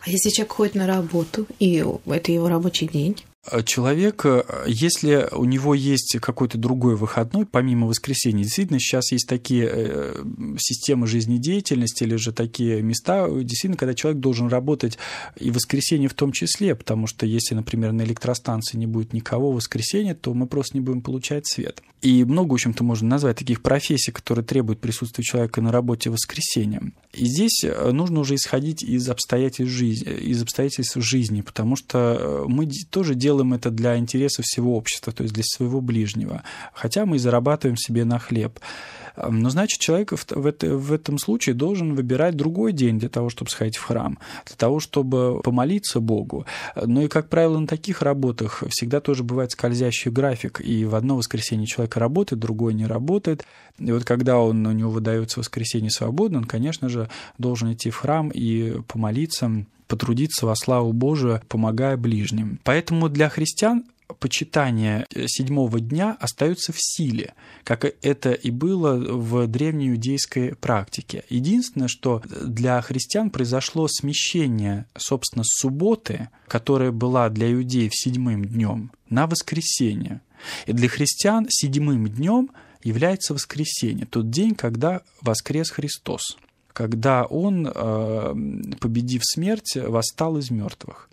А 0.00 0.10
если 0.10 0.30
человек 0.30 0.52
ходит 0.52 0.74
на 0.74 0.86
работу, 0.86 1.46
и 1.58 1.84
это 2.06 2.32
его 2.32 2.48
рабочий 2.48 2.88
день? 2.88 3.16
Э, 3.48 3.62
человек, 3.62 4.26
э, 4.26 4.44
если 4.66 5.26
у 5.32 5.44
него 5.44 5.74
есть 5.74 6.18
какой-то 6.20 6.58
другой 6.58 6.96
выходной, 6.96 7.46
помимо 7.46 7.86
воскресенья, 7.86 8.44
действительно 8.44 8.78
сейчас 8.78 9.12
есть 9.12 9.26
такие 9.26 9.68
э, 9.72 10.24
системы 10.58 11.06
жизнедеятельности 11.06 12.04
или 12.04 12.16
же 12.16 12.32
такие 12.32 12.82
места, 12.82 13.28
действительно, 13.30 13.78
когда 13.78 13.94
человек 13.94 14.20
должен 14.20 14.48
работать 14.48 14.98
и 15.38 15.50
воскресенье 15.50 16.08
в 16.08 16.14
том 16.14 16.32
числе, 16.32 16.74
потому 16.74 17.06
что 17.06 17.24
если, 17.24 17.54
например, 17.54 17.92
на 17.92 18.02
электростанции 18.02 18.76
не 18.76 18.86
будет 18.86 19.14
никого 19.14 19.52
в 19.52 19.56
воскресенье, 19.56 20.14
то 20.14 20.34
мы 20.34 20.46
просто 20.46 20.76
не 20.76 20.82
будем 20.82 21.00
получать 21.00 21.46
свет. 21.46 21.82
И 22.02 22.24
много, 22.24 22.52
в 22.52 22.54
общем-то, 22.54 22.82
можно 22.82 23.08
назвать 23.08 23.38
таких 23.38 23.62
профессий, 23.62 24.10
которые 24.10 24.44
требуют 24.44 24.80
присутствия 24.80 25.22
человека 25.22 25.60
на 25.60 25.70
работе 25.70 26.08
в 26.08 26.14
воскресенье. 26.14 26.92
И 27.12 27.26
здесь 27.26 27.62
нужно 27.92 28.20
уже 28.20 28.36
исходить 28.36 28.82
из 28.82 29.08
обстоятельств 29.10 29.74
жизни, 29.74 30.10
из 30.12 30.42
обстоятельств 30.42 30.96
жизни, 30.96 31.42
потому 31.42 31.76
что 31.76 32.46
мы 32.48 32.66
тоже 32.90 33.14
делаем 33.14 33.29
делаем 33.30 33.54
это 33.54 33.70
для 33.70 33.96
интереса 33.96 34.42
всего 34.42 34.76
общества, 34.76 35.12
то 35.12 35.22
есть 35.22 35.32
для 35.34 35.44
своего 35.44 35.80
ближнего, 35.80 36.42
хотя 36.72 37.06
мы 37.06 37.16
и 37.16 37.18
зарабатываем 37.20 37.76
себе 37.76 38.04
на 38.04 38.18
хлеб. 38.18 38.58
Но 39.16 39.50
значит, 39.50 39.80
человек 39.80 40.12
в, 40.12 40.46
это, 40.46 40.76
в 40.76 40.92
этом 40.92 41.18
случае 41.18 41.54
должен 41.54 41.94
выбирать 41.94 42.36
другой 42.36 42.72
день 42.72 42.98
для 42.98 43.08
того, 43.08 43.28
чтобы 43.28 43.50
сходить 43.50 43.76
в 43.76 43.84
храм, 43.84 44.18
для 44.46 44.56
того, 44.56 44.80
чтобы 44.80 45.40
помолиться 45.42 46.00
Богу. 46.00 46.44
Но 46.74 47.02
и, 47.02 47.08
как 47.08 47.28
правило, 47.28 47.58
на 47.58 47.66
таких 47.66 48.02
работах 48.02 48.64
всегда 48.68 49.00
тоже 49.00 49.22
бывает 49.22 49.52
скользящий 49.52 50.10
график, 50.10 50.60
и 50.60 50.84
в 50.84 50.94
одно 50.94 51.16
воскресенье 51.16 51.66
человек 51.66 51.96
работает, 51.96 52.40
другое 52.40 52.72
не 52.72 52.86
работает. 52.86 53.44
И 53.78 53.92
вот 53.92 54.04
когда 54.04 54.38
он, 54.38 54.66
у 54.66 54.72
него 54.72 54.90
выдается 54.90 55.40
воскресенье 55.40 55.90
свободно, 55.90 56.38
он, 56.38 56.44
конечно 56.44 56.88
же, 56.88 57.08
должен 57.38 57.72
идти 57.72 57.90
в 57.90 57.96
храм 57.96 58.30
и 58.30 58.80
помолиться 58.88 59.66
потрудиться 59.90 60.46
во 60.46 60.54
славу 60.54 60.92
Божию, 60.92 61.42
помогая 61.48 61.96
ближним. 61.96 62.60
Поэтому 62.62 63.08
для 63.08 63.28
христиан 63.28 63.84
почитание 64.20 65.06
седьмого 65.26 65.80
дня 65.80 66.16
остается 66.20 66.72
в 66.72 66.76
силе, 66.78 67.34
как 67.64 67.84
это 67.84 68.32
и 68.32 68.50
было 68.50 68.94
в 68.94 69.48
древней 69.48 69.90
иудейской 69.90 70.54
практике. 70.54 71.24
Единственное, 71.28 71.88
что 71.88 72.22
для 72.26 72.80
христиан 72.82 73.30
произошло 73.30 73.88
смещение, 73.88 74.86
собственно, 74.96 75.42
субботы, 75.44 76.28
которая 76.46 76.92
была 76.92 77.28
для 77.28 77.52
иудеев 77.52 77.90
седьмым 77.92 78.44
днем, 78.44 78.92
на 79.08 79.26
воскресенье. 79.26 80.20
И 80.66 80.72
для 80.72 80.88
христиан 80.88 81.46
седьмым 81.48 82.08
днем 82.08 82.50
является 82.84 83.34
воскресенье, 83.34 84.06
тот 84.06 84.30
день, 84.30 84.54
когда 84.54 85.02
воскрес 85.20 85.70
Христос 85.70 86.36
когда 86.72 87.24
он, 87.24 87.66
э, 87.66 88.34
победив 88.80 89.22
смерть, 89.24 89.76
восстал 89.76 90.38
из 90.38 90.50
мертвых. 90.50 91.08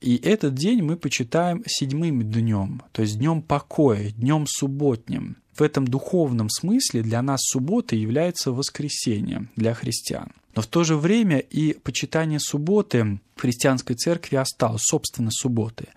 И 0.00 0.16
этот 0.16 0.54
день 0.54 0.82
мы 0.82 0.96
почитаем 0.96 1.62
седьмым 1.66 2.22
днем, 2.22 2.82
то 2.92 3.02
есть 3.02 3.18
днем 3.18 3.42
покоя, 3.42 4.10
днем 4.10 4.46
субботним. 4.46 5.36
В 5.54 5.62
этом 5.62 5.88
духовном 5.88 6.48
смысле 6.50 7.02
для 7.02 7.20
нас 7.20 7.40
суббота 7.42 7.96
является 7.96 8.52
воскресением 8.52 9.50
для 9.56 9.74
христиан. 9.74 10.30
Но 10.54 10.62
в 10.62 10.68
то 10.68 10.84
же 10.84 10.96
время 10.96 11.38
и 11.38 11.72
почитание 11.72 12.38
субботы 12.38 13.18
в 13.34 13.40
христианской 13.40 13.96
церкви 13.96 14.36
осталось, 14.36 14.82
собственно, 14.84 15.30
субботы. 15.32 15.88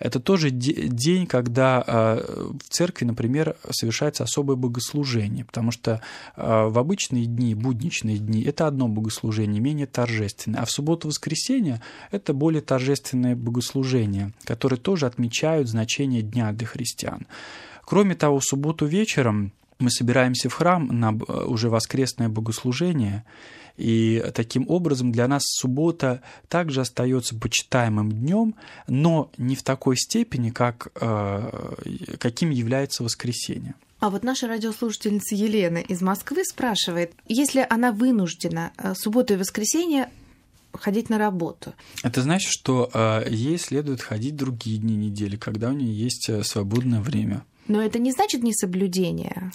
Это 0.00 0.18
тоже 0.18 0.50
день, 0.50 1.26
когда 1.26 1.84
а, 1.86 2.48
в 2.58 2.68
церкви, 2.70 3.04
например, 3.04 3.56
совершается 3.70 4.24
особое 4.24 4.56
богослужение, 4.56 5.44
потому 5.44 5.70
что 5.70 6.00
а, 6.36 6.68
в 6.68 6.78
обычные 6.78 7.26
дни, 7.26 7.54
будничные 7.54 8.16
дни, 8.16 8.42
это 8.42 8.66
одно 8.66 8.88
богослужение, 8.88 9.60
менее 9.60 9.86
торжественное, 9.86 10.62
а 10.62 10.64
в 10.64 10.70
субботу-воскресенье 10.70 11.82
это 12.10 12.32
более 12.32 12.62
торжественное 12.62 13.36
богослужение, 13.36 14.32
которые 14.44 14.78
тоже 14.78 15.06
отмечают 15.06 15.68
значение 15.68 16.22
дня 16.22 16.50
для 16.52 16.66
христиан. 16.66 17.26
Кроме 17.84 18.14
того, 18.14 18.38
в 18.38 18.44
субботу 18.44 18.86
вечером 18.86 19.52
мы 19.80 19.90
собираемся 19.90 20.48
в 20.48 20.54
храм 20.54 20.86
на 20.86 21.12
уже 21.46 21.70
воскресное 21.70 22.28
богослужение, 22.28 23.24
и 23.80 24.22
таким 24.34 24.66
образом 24.68 25.10
для 25.10 25.26
нас 25.26 25.42
суббота 25.46 26.20
также 26.48 26.82
остается 26.82 27.34
почитаемым 27.34 28.12
днем, 28.12 28.54
но 28.86 29.30
не 29.38 29.56
в 29.56 29.62
такой 29.62 29.96
степени, 29.96 30.50
как, 30.50 30.88
э, 31.00 32.16
каким 32.18 32.50
является 32.50 33.02
воскресенье. 33.02 33.74
А 33.98 34.10
вот 34.10 34.22
наша 34.22 34.48
радиослушательница 34.48 35.34
Елена 35.34 35.78
из 35.78 36.02
Москвы 36.02 36.44
спрашивает, 36.44 37.12
если 37.26 37.66
она 37.68 37.92
вынуждена 37.92 38.72
э, 38.76 38.94
субботу 38.94 39.32
и 39.32 39.36
воскресенье 39.36 40.10
ходить 40.72 41.08
на 41.08 41.16
работу. 41.16 41.72
Это 42.02 42.20
значит, 42.20 42.50
что 42.50 42.90
э, 42.92 43.24
ей 43.30 43.58
следует 43.58 44.02
ходить 44.02 44.36
другие 44.36 44.78
дни 44.78 44.94
недели, 44.94 45.36
когда 45.36 45.70
у 45.70 45.72
нее 45.72 45.92
есть 45.92 46.30
свободное 46.44 47.00
время. 47.00 47.44
Но 47.68 47.82
это 47.82 47.98
не 47.98 48.12
значит 48.12 48.42
несоблюдение. 48.42 49.50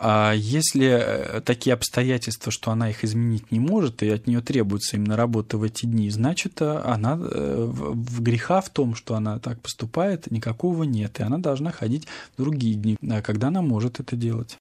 А 0.00 0.32
если 0.32 0.86
э, 0.86 1.40
такие 1.40 1.74
обстоятельства, 1.74 2.52
что 2.52 2.70
она 2.70 2.88
их 2.88 3.02
изменить 3.02 3.50
не 3.50 3.58
может, 3.58 4.02
и 4.04 4.08
от 4.08 4.28
нее 4.28 4.40
требуется 4.40 4.96
именно 4.96 5.16
работа 5.16 5.58
в 5.58 5.64
эти 5.64 5.86
дни, 5.86 6.08
значит, 6.08 6.62
э, 6.62 6.82
она 6.84 7.16
в 7.16 8.22
греха 8.22 8.60
в 8.60 8.70
том, 8.70 8.94
что 8.94 9.16
она 9.16 9.40
так 9.40 9.60
поступает, 9.60 10.30
никакого 10.30 10.84
нет, 10.84 11.18
и 11.18 11.24
она 11.24 11.38
должна 11.38 11.72
ходить 11.72 12.06
в 12.36 12.42
другие 12.42 12.76
дни, 12.76 12.96
когда 13.24 13.48
она 13.48 13.60
может 13.60 13.98
это 13.98 14.14
делать. 14.14 14.56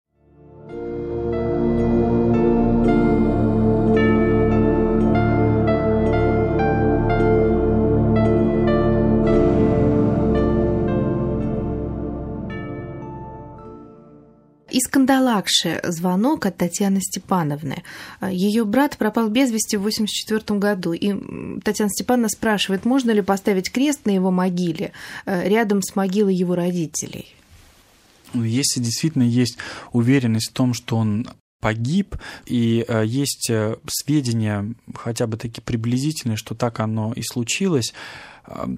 Из 14.78 14.88
Кандалакши 14.88 15.80
звонок 15.86 16.46
от 16.46 16.58
Татьяны 16.58 17.02
Степановны. 17.02 17.82
Ее 18.22 18.64
брат 18.64 18.96
пропал 18.96 19.28
без 19.28 19.50
вести 19.50 19.76
в 19.76 19.80
1984 19.80 20.60
году, 20.60 20.94
и 20.94 21.60
Татьяна 21.62 21.90
Степановна 21.90 22.30
спрашивает, 22.30 22.86
можно 22.86 23.10
ли 23.10 23.24
поставить 23.24 23.72
крест 23.72 24.06
на 24.06 24.12
его 24.12 24.30
могиле 24.30 24.92
э, 25.26 25.50
рядом 25.50 25.82
с 25.82 25.96
могилой 25.96 26.36
его 26.36 26.54
родителей. 26.54 27.34
Ну, 28.34 28.44
если 28.44 28.80
действительно 28.80 29.24
есть 29.24 29.58
уверенность 29.94 30.52
в 30.52 30.54
том, 30.54 30.76
что 30.76 30.98
он 30.98 31.28
погиб, 31.60 32.16
и 32.46 32.86
э, 32.88 33.04
есть 33.06 33.50
э, 33.50 33.78
сведения, 33.88 34.74
хотя 34.96 35.28
бы 35.28 35.38
такие 35.38 35.62
приблизительные, 35.62 36.38
что 36.38 36.56
так 36.56 36.80
оно 36.80 37.14
и 37.14 37.22
случилось, 37.24 37.94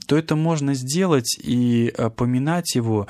то 0.07 0.17
это 0.17 0.35
можно 0.35 0.73
сделать 0.73 1.37
и 1.41 1.93
э, 1.95 2.09
поминать 2.09 2.75
его, 2.75 3.07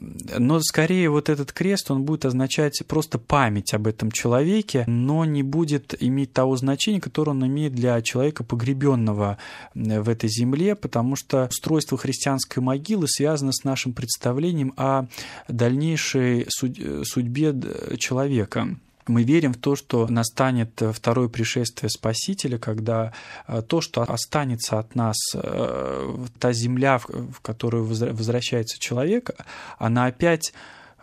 но 0.00 0.60
скорее 0.60 1.08
вот 1.08 1.28
этот 1.28 1.52
крест, 1.52 1.90
он 1.90 2.04
будет 2.04 2.24
означать 2.24 2.82
просто 2.86 3.18
память 3.18 3.72
об 3.74 3.86
этом 3.86 4.10
человеке, 4.10 4.84
но 4.86 5.24
не 5.24 5.42
будет 5.42 5.94
иметь 6.02 6.32
того 6.32 6.56
значения, 6.56 7.00
которое 7.00 7.32
он 7.32 7.46
имеет 7.46 7.74
для 7.74 8.00
человека 8.02 8.42
погребенного 8.42 9.38
в 9.74 10.08
этой 10.08 10.28
земле, 10.28 10.74
потому 10.74 11.14
что 11.14 11.46
устройство 11.46 11.96
христианской 11.96 12.62
могилы 12.62 13.06
связано 13.06 13.52
с 13.52 13.64
нашим 13.64 13.92
представлением 13.92 14.72
о 14.76 15.06
дальнейшей 15.48 16.42
э, 16.42 17.02
судьбе 17.04 17.54
человека 17.98 18.76
мы 19.06 19.22
верим 19.22 19.52
в 19.52 19.58
то, 19.58 19.76
что 19.76 20.06
настанет 20.08 20.80
второе 20.92 21.28
пришествие 21.28 21.90
Спасителя, 21.90 22.58
когда 22.58 23.12
э, 23.46 23.62
то, 23.62 23.80
что 23.80 24.02
останется 24.02 24.78
от 24.78 24.94
нас, 24.94 25.16
э, 25.34 26.16
та 26.38 26.52
земля, 26.52 26.98
в 26.98 27.40
которую 27.42 27.84
возвращается 27.86 28.78
человек, 28.78 29.30
она 29.78 30.06
опять 30.06 30.52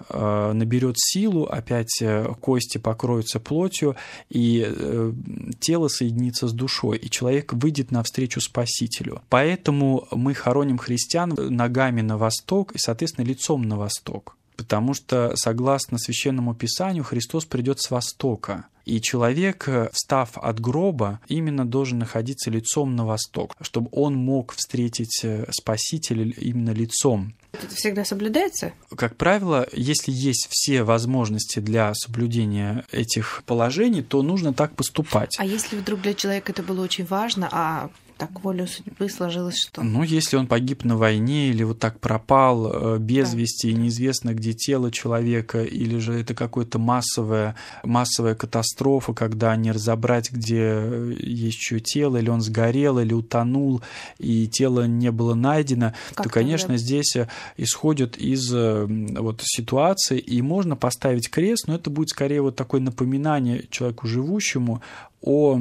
э, 0.09 0.51
наберет 0.53 0.95
силу, 0.97 1.45
опять 1.45 2.01
кости 2.39 2.77
покроются 2.77 3.39
плотью, 3.39 3.95
и 4.29 5.13
тело 5.59 5.87
соединится 5.87 6.47
с 6.47 6.53
душой, 6.53 6.97
и 6.97 7.09
человек 7.09 7.53
выйдет 7.53 7.91
навстречу 7.91 8.41
Спасителю. 8.41 9.21
Поэтому 9.29 10.07
мы 10.11 10.33
хороним 10.33 10.77
христиан 10.77 11.33
ногами 11.37 12.01
на 12.01 12.17
восток 12.17 12.73
и, 12.73 12.77
соответственно, 12.77 13.25
лицом 13.25 13.63
на 13.63 13.77
восток 13.77 14.36
потому 14.57 14.93
что, 14.93 15.31
согласно 15.35 15.97
Священному 15.97 16.53
Писанию, 16.53 17.03
Христос 17.03 17.45
придет 17.45 17.79
с 17.79 17.91
Востока. 17.91 18.65
И 18.85 19.01
человек, 19.01 19.67
встав 19.91 20.37
от 20.37 20.59
гроба, 20.61 21.19
именно 21.27 21.65
должен 21.65 21.99
находиться 21.99 22.49
лицом 22.49 22.95
на 22.95 23.05
восток, 23.05 23.53
чтобы 23.61 23.89
он 23.91 24.15
мог 24.15 24.53
встретить 24.53 25.19
э, 25.23 25.45
Спасителя 25.51 26.23
именно 26.23 26.69
лицом. 26.69 27.33
Это 27.51 27.75
всегда 27.75 28.05
соблюдается? 28.05 28.71
Как 28.95 29.17
правило, 29.17 29.67
если 29.73 30.13
есть 30.13 30.47
все 30.49 30.83
возможности 30.83 31.59
для 31.59 31.93
соблюдения 31.95 32.85
этих 32.91 33.43
положений, 33.45 34.03
то 34.03 34.21
нужно 34.21 34.53
так 34.53 34.73
поступать. 34.73 35.35
А 35.37 35.45
если 35.45 35.75
вдруг 35.75 36.01
для 36.01 36.13
человека 36.13 36.53
это 36.53 36.63
было 36.63 36.81
очень 36.81 37.05
важно, 37.05 37.49
а 37.51 37.89
так 38.17 38.43
волю 38.43 38.67
судьбы 38.67 39.09
сложилось, 39.09 39.59
что... 39.59 39.83
Ну, 39.83 40.03
если 40.03 40.37
он 40.37 40.47
погиб 40.47 40.83
на 40.83 40.97
войне 40.97 41.49
или 41.49 41.63
вот 41.63 41.79
так 41.79 41.99
пропал 41.99 42.95
э, 42.95 42.97
без 42.99 43.31
да. 43.31 43.37
вести, 43.37 43.69
и 43.69 43.73
неизвестно, 43.73 44.33
где 44.33 44.53
тело 44.53 44.91
человека, 44.91 45.63
или 45.63 45.97
же 45.97 46.13
это 46.19 46.33
какая-то 46.33 46.79
массовая, 46.79 47.55
массовая 47.83 48.35
катастрофа, 48.35 49.13
когда 49.13 49.55
не 49.55 49.71
разобрать, 49.71 50.31
где 50.31 51.15
есть 51.19 51.57
еще 51.57 51.79
тело, 51.79 52.17
или 52.17 52.29
он 52.29 52.41
сгорел, 52.41 52.99
или 52.99 53.13
утонул, 53.13 53.81
и 54.17 54.47
тело 54.47 54.87
не 54.87 55.11
было 55.11 55.35
найдено, 55.35 55.93
как 56.13 56.25
то, 56.25 56.29
конечно, 56.29 56.69
тогда? 56.69 56.77
здесь 56.77 57.15
э, 57.15 57.27
исходит 57.57 58.17
из 58.17 58.51
э, 58.53 58.85
вот 58.85 59.41
ситуации, 59.43 60.17
и 60.17 60.41
можно 60.41 60.75
поставить 60.75 61.29
крест, 61.29 61.67
но 61.67 61.75
это 61.75 61.89
будет 61.89 62.09
скорее 62.09 62.41
вот 62.41 62.55
такое 62.55 62.81
напоминание 62.81 63.65
человеку 63.69 64.07
живущему 64.07 64.81
о 65.21 65.59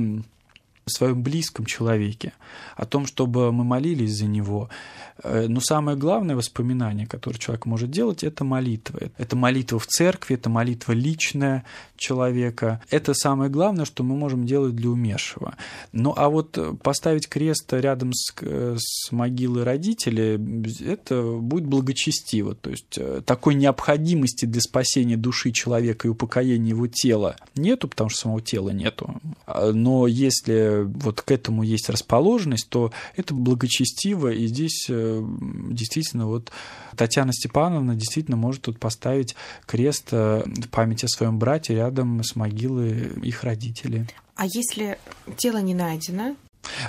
своем 0.88 1.22
близком 1.22 1.66
человеке, 1.66 2.32
о 2.76 2.86
том, 2.86 3.06
чтобы 3.06 3.50
мы 3.50 3.64
молились 3.64 4.16
за 4.16 4.26
него. 4.26 4.68
Э, 5.22 5.46
но 5.48 5.60
самое 5.60 5.96
главное 5.96 6.36
воспоминание, 6.36 7.08
которое 7.08 7.38
человек 7.38 7.66
может 7.66 7.90
делать, 7.90 8.22
это 8.22 8.44
молитва. 8.44 9.00
Это 9.18 9.34
молитва 9.34 9.80
в 9.80 9.86
церкви, 9.86 10.36
это 10.36 10.48
молитва 10.48 10.92
личная 10.92 11.64
человека. 11.96 12.80
Это 12.88 13.14
самое 13.14 13.50
главное, 13.50 13.84
что 13.84 14.04
мы 14.04 14.14
можем 14.16 14.46
делать 14.46 14.76
для 14.76 14.90
умершего. 14.90 15.56
Ну 15.92 16.14
а 16.16 16.28
вот 16.28 16.56
поставить 16.82 17.28
крест 17.28 17.72
рядом 17.72 18.12
с, 18.12 18.32
с 18.40 19.10
могилой 19.10 19.64
родителей, 19.64 20.38
это 20.84 21.32
будет 21.32 21.66
благочестиво. 21.66 22.54
То 22.54 22.70
есть 22.70 22.96
э, 22.96 23.22
такой 23.26 23.56
необходимости 23.56 24.44
для 24.44 24.60
спасения 24.60 25.16
души 25.16 25.50
человека 25.50 26.06
и 26.06 26.10
упокоения 26.12 26.70
его 26.70 26.86
тела 26.86 27.34
нету, 27.56 27.88
потому 27.88 28.08
что 28.08 28.20
самого 28.20 28.40
тела 28.40 28.70
нету. 28.70 29.16
А, 29.46 29.72
но 29.72 30.06
если 30.06 30.75
вот 30.84 31.22
к 31.22 31.30
этому 31.30 31.62
есть 31.62 31.88
расположенность, 31.88 32.68
то 32.68 32.92
это 33.16 33.34
благочестиво, 33.34 34.32
и 34.32 34.46
здесь 34.46 34.86
э, 34.88 35.22
действительно 35.70 36.26
вот 36.26 36.50
Татьяна 36.96 37.32
Степановна 37.32 37.94
действительно 37.94 38.36
может 38.36 38.62
тут 38.62 38.78
поставить 38.78 39.36
крест 39.66 40.08
э, 40.12 40.42
в 40.46 40.68
память 40.68 41.04
о 41.04 41.08
своем 41.08 41.38
брате 41.38 41.74
рядом 41.74 42.22
с 42.22 42.36
могилой 42.36 43.12
их 43.22 43.44
родителей. 43.44 44.06
А 44.36 44.44
если 44.46 44.98
тело 45.36 45.58
не 45.58 45.74
найдено, 45.74 46.36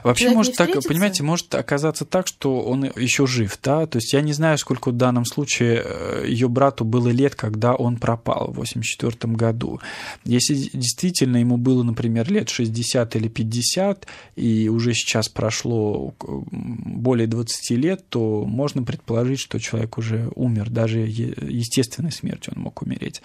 Вообще 0.03 0.29
может 0.29 0.55
так, 0.55 0.69
понимаете, 0.87 1.23
может 1.23 1.53
оказаться 1.55 2.05
так, 2.05 2.27
что 2.27 2.61
он 2.61 2.85
еще 2.95 3.27
жив, 3.27 3.57
да, 3.63 3.85
то 3.85 3.97
есть 3.97 4.13
я 4.13 4.21
не 4.21 4.33
знаю, 4.33 4.57
сколько 4.57 4.89
в 4.89 4.97
данном 4.97 5.25
случае 5.25 5.83
э, 5.83 6.25
ее 6.27 6.47
брату 6.49 6.85
было 6.85 7.09
лет, 7.09 7.35
когда 7.35 7.75
он 7.75 7.97
пропал 7.97 8.51
в 8.51 8.55
84 8.55 9.33
году. 9.33 9.79
Если 10.23 10.69
действительно 10.73 11.37
ему 11.37 11.57
было, 11.57 11.83
например, 11.83 12.31
лет 12.31 12.49
60 12.49 13.15
или 13.15 13.27
50, 13.27 14.07
и 14.35 14.69
уже 14.69 14.93
сейчас 14.93 15.29
прошло 15.29 16.13
более 16.19 17.27
20 17.27 17.71
лет, 17.71 18.05
то 18.09 18.43
можно 18.45 18.83
предположить, 18.83 19.39
что 19.39 19.59
человек 19.59 19.97
уже 19.97 20.29
умер, 20.35 20.69
даже 20.69 20.99
естественной 20.99 22.11
смертью 22.11 22.53
он 22.55 22.63
мог 22.63 22.81
умереть. 22.81 23.21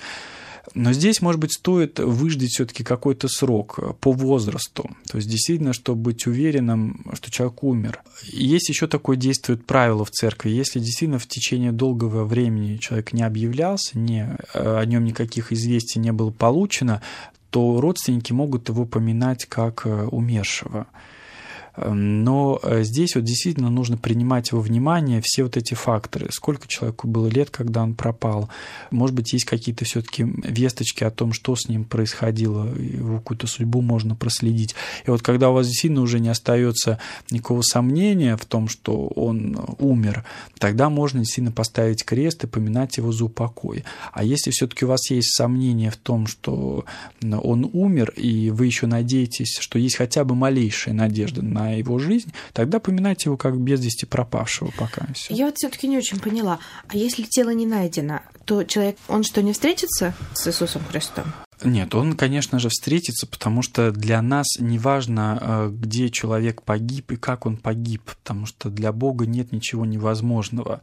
Но 0.74 0.92
здесь, 0.92 1.20
может 1.20 1.40
быть, 1.40 1.52
стоит 1.52 1.98
выждать 1.98 2.50
все-таки 2.50 2.84
какой-то 2.84 3.28
срок 3.28 3.78
э, 3.78 3.92
по 4.00 4.12
возрасту. 4.12 4.90
То 5.10 5.18
есть 5.18 5.28
действительно, 5.28 5.72
чтобы 5.72 6.02
быть 6.02 6.26
уверенным, 6.26 7.04
что 7.14 7.30
человек 7.30 7.62
умер. 7.62 8.02
Есть 8.24 8.68
еще 8.68 8.86
такое 8.86 9.16
действует 9.16 9.66
правило 9.66 10.04
в 10.04 10.10
церкви. 10.10 10.50
Если 10.50 10.78
действительно 10.78 11.18
в 11.18 11.26
течение 11.26 11.72
долгого 11.72 12.24
времени 12.24 12.76
человек 12.76 13.12
не 13.12 13.22
объявлялся, 13.22 13.98
не, 13.98 14.36
э, 14.54 14.78
о 14.78 14.84
нем 14.84 15.04
никаких 15.04 15.52
известий 15.52 15.98
не 15.98 16.12
было 16.12 16.30
получено, 16.30 17.02
то 17.50 17.80
родственники 17.80 18.32
могут 18.32 18.68
его 18.68 18.86
поминать 18.86 19.44
как 19.46 19.82
э, 19.84 20.06
умершего. 20.06 20.86
Эм, 21.74 22.22
но 22.22 22.60
э, 22.62 22.82
здесь 22.84 23.14
вот 23.14 23.24
действительно 23.24 23.70
нужно 23.70 23.96
принимать 23.96 24.52
во 24.52 24.60
внимание 24.60 25.22
все 25.24 25.44
вот 25.44 25.56
эти 25.56 25.74
факторы. 25.74 26.28
Сколько 26.30 26.68
человеку 26.68 27.08
было 27.08 27.28
лет, 27.28 27.50
когда 27.50 27.82
он 27.82 27.94
пропал? 27.94 28.50
Может 28.90 29.16
быть, 29.16 29.32
есть 29.32 29.46
какие-то 29.46 29.84
все-таки 29.84 30.26
весточки 30.44 31.04
о 31.04 31.10
том, 31.10 31.32
что 31.32 31.56
с 31.56 31.68
ним 31.68 31.84
происходило, 31.84 32.66
его 32.76 33.18
какую-то 33.18 33.46
судьбу 33.46 33.80
можно 33.80 34.14
проследить. 34.14 34.74
И 35.06 35.10
вот 35.10 35.22
когда 35.22 35.50
у 35.50 35.54
вас 35.54 35.66
действительно 35.66 36.02
уже 36.02 36.20
не 36.20 36.28
остается 36.28 36.98
никакого 37.30 37.62
сомнения 37.62 38.36
в 38.36 38.44
том, 38.44 38.68
что 38.68 39.06
он 39.08 39.58
умер, 39.78 40.24
тогда 40.58 40.90
можно 40.90 41.20
действительно 41.20 41.52
поставить 41.52 42.04
крест 42.04 42.44
и 42.44 42.46
поминать 42.46 42.98
его 42.98 43.12
за 43.12 43.24
упокой. 43.24 43.84
А 44.12 44.24
если 44.24 44.50
все-таки 44.50 44.84
у 44.84 44.88
вас 44.88 45.10
есть 45.10 45.34
сомнения 45.34 45.90
в 45.90 45.96
том, 45.96 46.26
что 46.26 46.84
он 47.22 47.70
умер, 47.72 48.12
и 48.16 48.50
вы 48.50 48.66
еще 48.66 48.86
надеетесь, 48.86 49.56
что 49.58 49.78
есть 49.78 49.96
хотя 49.96 50.24
бы 50.24 50.34
малейшая 50.34 50.94
надежда 50.94 51.42
на 51.42 51.61
на 51.62 51.78
его 51.78 51.98
жизнь, 51.98 52.32
тогда 52.52 52.80
поминайте 52.80 53.28
его 53.28 53.36
как 53.36 53.58
без 53.58 53.84
вести 53.84 54.06
пропавшего 54.06 54.72
пока. 54.76 55.06
Всё. 55.14 55.34
Я 55.34 55.46
вот 55.46 55.56
все-таки 55.56 55.88
не 55.88 55.98
очень 55.98 56.18
поняла. 56.20 56.58
А 56.88 56.96
если 56.96 57.22
тело 57.22 57.50
не 57.50 57.66
найдено, 57.66 58.20
то 58.44 58.64
человек, 58.64 58.96
он 59.08 59.22
что, 59.22 59.42
не 59.42 59.52
встретится 59.52 60.14
с 60.34 60.46
Иисусом 60.46 60.82
Христом? 60.90 61.24
Нет, 61.64 61.94
он, 61.94 62.16
конечно 62.16 62.58
же, 62.58 62.68
встретится, 62.68 63.26
потому 63.26 63.62
что 63.62 63.92
для 63.92 64.20
нас 64.20 64.46
не 64.58 64.78
важно, 64.78 65.38
э, 65.40 65.70
где 65.72 66.10
человек 66.10 66.62
погиб 66.62 67.12
и 67.12 67.16
как 67.16 67.46
он 67.46 67.56
погиб, 67.56 68.02
потому 68.02 68.46
что 68.46 68.68
для 68.68 68.92
Бога 68.92 69.26
нет 69.26 69.52
ничего 69.52 69.84
невозможного. 69.84 70.80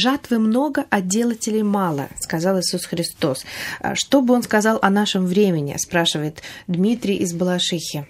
«Жатвы 0.00 0.38
много, 0.38 0.86
а 0.88 1.02
делателей 1.02 1.62
мало»,— 1.62 2.08
сказал 2.20 2.58
Иисус 2.58 2.86
Христос. 2.86 3.44
А 3.80 3.94
что 3.94 4.22
бы 4.22 4.32
он 4.32 4.42
сказал 4.42 4.78
о 4.80 4.88
нашем 4.88 5.26
времени, 5.26 5.76
спрашивает 5.76 6.42
Дмитрий 6.66 7.16
из 7.16 7.34
Балашихи. 7.34 8.06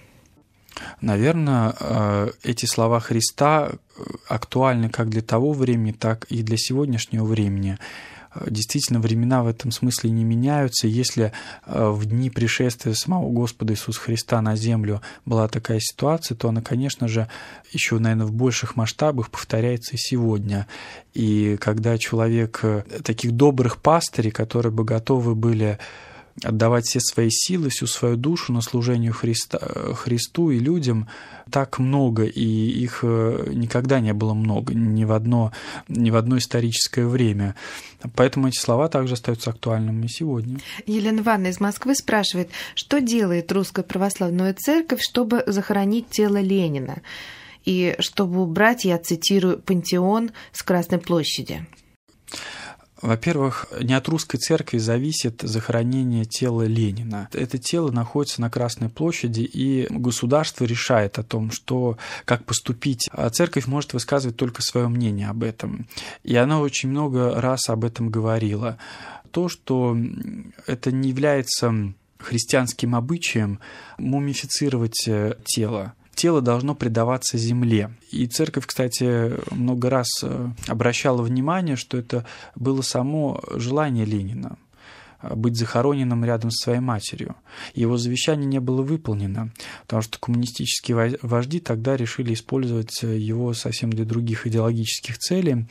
Наверное, 1.01 1.75
э, 1.77 2.29
эти 2.43 2.65
слова 2.65 3.01
Христа 3.01 3.73
актуальны 4.29 4.89
как 4.89 5.09
для 5.09 5.21
того 5.21 5.51
времени, 5.51 5.91
так 5.91 6.25
и 6.31 6.43
для 6.43 6.55
сегодняшнего 6.57 7.25
времени. 7.25 7.77
Действительно, 8.33 8.99
времена 8.99 9.43
в 9.43 9.47
этом 9.47 9.71
смысле 9.71 10.09
не 10.11 10.23
меняются. 10.23 10.87
Если 10.87 11.33
э, 11.65 11.89
в 11.89 12.05
дни 12.05 12.29
пришествия 12.29 12.93
самого 12.93 13.29
Господа 13.29 13.73
Иисуса 13.73 13.99
Христа 13.99 14.41
на 14.41 14.55
землю 14.55 15.01
была 15.25 15.49
такая 15.49 15.79
ситуация, 15.81 16.35
то 16.35 16.47
она, 16.47 16.61
конечно 16.61 17.09
же, 17.09 17.27
еще, 17.73 17.99
наверное, 17.99 18.25
в 18.25 18.31
больших 18.31 18.77
масштабах 18.77 19.29
повторяется 19.31 19.95
и 19.95 19.97
сегодня. 19.97 20.67
И 21.13 21.57
когда 21.59 21.97
человек 21.97 22.61
э, 22.63 22.83
таких 23.03 23.33
добрых 23.33 23.81
пастырей, 23.81 24.31
которые 24.31 24.71
бы 24.71 24.85
готовы 24.85 25.35
были 25.35 25.77
отдавать 26.43 26.85
все 26.85 26.99
свои 26.99 27.29
силы, 27.29 27.69
всю 27.69 27.87
свою 27.87 28.15
душу 28.15 28.53
на 28.53 28.61
служение 28.61 29.11
Христа, 29.11 29.59
Христу 29.93 30.51
и 30.51 30.59
людям 30.59 31.07
так 31.49 31.79
много, 31.79 32.23
и 32.23 32.41
их 32.41 32.99
э, 33.03 33.49
никогда 33.53 33.99
не 33.99 34.13
было 34.13 34.33
много, 34.33 34.73
ни 34.73 35.03
в 35.03 35.11
одно, 35.11 35.51
ни 35.87 36.09
в 36.09 36.15
одно 36.15 36.37
историческое 36.37 37.05
время. 37.05 37.55
Поэтому 38.15 38.47
эти 38.47 38.57
слова 38.57 38.87
также 38.87 39.13
остаются 39.13 39.49
актуальными 39.49 40.07
сегодня. 40.07 40.59
Елена 40.85 41.19
Ивановна 41.19 41.47
из 41.47 41.59
Москвы 41.59 41.95
спрашивает, 41.95 42.49
что 42.75 43.01
делает 43.01 43.51
Русская 43.51 43.83
Православная 43.83 44.53
Церковь, 44.53 45.01
чтобы 45.01 45.43
захоронить 45.45 46.09
тело 46.09 46.39
Ленина? 46.41 47.01
И 47.65 47.95
чтобы 47.99 48.41
убрать, 48.41 48.85
я 48.85 48.97
цитирую, 48.97 49.59
пантеон 49.59 50.31
с 50.51 50.63
Красной 50.63 50.97
площади. 50.97 51.67
Во-первых, 53.01 53.67
не 53.81 53.93
от 53.93 54.07
русской 54.07 54.37
церкви 54.37 54.77
зависит 54.77 55.41
захоронение 55.41 56.25
тела 56.25 56.63
Ленина. 56.63 57.29
Это 57.33 57.57
тело 57.57 57.91
находится 57.91 58.41
на 58.41 58.49
Красной 58.49 58.89
площади, 58.89 59.41
и 59.41 59.87
государство 59.89 60.65
решает 60.65 61.17
о 61.17 61.23
том, 61.23 61.51
что, 61.51 61.97
как 62.25 62.45
поступить. 62.45 63.09
А 63.11 63.29
церковь 63.29 63.65
может 63.65 63.93
высказывать 63.93 64.37
только 64.37 64.61
свое 64.61 64.87
мнение 64.87 65.29
об 65.29 65.43
этом. 65.43 65.87
И 66.23 66.35
она 66.35 66.59
очень 66.59 66.89
много 66.89 67.41
раз 67.41 67.69
об 67.69 67.85
этом 67.85 68.09
говорила. 68.09 68.77
То, 69.31 69.49
что 69.49 69.97
это 70.67 70.91
не 70.91 71.09
является 71.09 71.93
христианским 72.19 72.95
обычаем 72.95 73.59
мумифицировать 73.97 75.07
э, 75.07 75.35
тело 75.45 75.93
тело 76.15 76.41
должно 76.41 76.75
предаваться 76.75 77.37
земле. 77.37 77.91
И 78.11 78.27
церковь, 78.27 78.65
кстати, 78.65 79.33
много 79.53 79.89
раз 79.89 80.07
э, 80.23 80.49
обращала 80.67 81.21
внимание, 81.21 81.75
что 81.75 81.97
это 81.97 82.25
было 82.55 82.81
само 82.81 83.41
желание 83.53 84.05
Ленина 84.05 84.57
э, 85.21 85.33
быть 85.35 85.57
захороненным 85.57 86.23
рядом 86.25 86.51
с 86.51 86.63
своей 86.63 86.79
матерью. 86.79 87.35
Его 87.73 87.97
завещание 87.97 88.45
не 88.45 88.59
было 88.59 88.81
выполнено, 88.81 89.51
потому 89.83 90.01
что 90.01 90.19
коммунистические 90.19 91.17
вожди 91.21 91.59
тогда 91.59 91.95
решили 91.95 92.33
использовать 92.33 93.03
э, 93.03 93.17
его 93.17 93.53
совсем 93.53 93.91
для 93.91 94.05
других 94.05 94.47
идеологических 94.47 95.17
целей. 95.17 95.67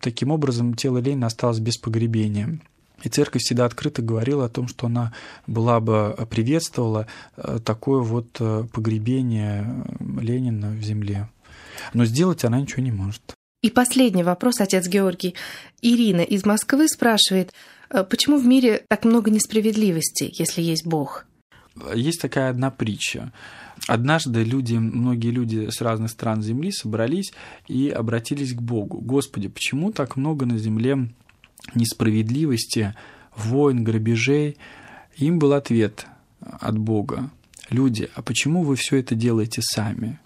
Таким 0.00 0.30
образом, 0.30 0.74
тело 0.74 0.98
Ленина 0.98 1.28
осталось 1.28 1.60
без 1.60 1.78
погребения. 1.78 2.60
И 3.02 3.08
церковь 3.08 3.42
всегда 3.42 3.64
открыто 3.66 4.02
говорила 4.02 4.46
о 4.46 4.48
том, 4.48 4.68
что 4.68 4.86
она 4.86 5.12
была 5.46 5.80
бы 5.80 6.16
приветствовала 6.30 7.06
э, 7.36 7.58
такое 7.64 8.00
вот 8.00 8.28
э, 8.40 8.64
погребение 8.72 9.84
Ленина 10.00 10.70
в 10.70 10.82
земле. 10.82 11.28
Но 11.92 12.04
сделать 12.04 12.44
она 12.44 12.60
ничего 12.60 12.82
не 12.82 12.92
может. 12.92 13.34
И 13.62 13.70
последний 13.70 14.22
вопрос, 14.22 14.60
отец 14.60 14.86
Георгий. 14.86 15.34
Ирина 15.82 16.20
из 16.20 16.44
Москвы 16.44 16.86
спрашивает, 16.88 17.52
э, 17.90 18.04
почему 18.04 18.38
в 18.38 18.46
мире 18.46 18.84
так 18.88 19.04
много 19.04 19.30
несправедливости, 19.30 20.30
если 20.38 20.62
есть 20.62 20.86
Бог? 20.86 21.26
Есть 21.94 22.20
такая 22.20 22.50
одна 22.50 22.70
притча. 22.70 23.32
Однажды 23.88 24.44
люди, 24.44 24.74
многие 24.76 25.30
люди 25.30 25.68
с 25.70 25.80
разных 25.80 26.10
стран 26.10 26.42
Земли 26.42 26.70
собрались 26.70 27.32
и 27.66 27.88
обратились 27.90 28.54
к 28.54 28.62
Богу. 28.62 29.00
Господи, 29.00 29.48
почему 29.48 29.92
так 29.92 30.16
много 30.16 30.46
на 30.46 30.58
Земле 30.58 31.08
несправедливости, 31.74 32.94
войн, 33.36 33.84
грабежей, 33.84 34.56
им 35.16 35.38
был 35.38 35.52
ответ 35.52 36.06
от 36.40 36.78
Бога. 36.78 37.30
Люди, 37.70 38.10
а 38.14 38.22
почему 38.22 38.62
вы 38.62 38.76
все 38.76 38.96
это 38.98 39.14
делаете 39.14 39.62
сами? 39.62 40.18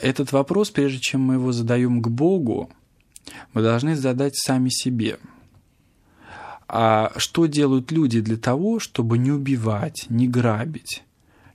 Этот 0.00 0.32
вопрос, 0.32 0.70
прежде 0.70 1.00
чем 1.00 1.22
мы 1.22 1.34
его 1.34 1.52
задаем 1.52 2.00
к 2.00 2.08
Богу, 2.08 2.70
мы 3.52 3.62
должны 3.62 3.96
задать 3.96 4.36
сами 4.36 4.68
себе. 4.70 5.18
А 6.68 7.12
что 7.16 7.46
делают 7.46 7.90
люди 7.90 8.20
для 8.20 8.36
того, 8.36 8.78
чтобы 8.78 9.18
не 9.18 9.32
убивать, 9.32 10.06
не 10.08 10.28
грабить, 10.28 11.02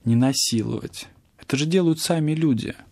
не 0.04 0.16
насиловать? 0.16 1.08
Это 1.38 1.56
же 1.56 1.66
делают 1.66 2.00
сами 2.00 2.32
люди– 2.32 2.74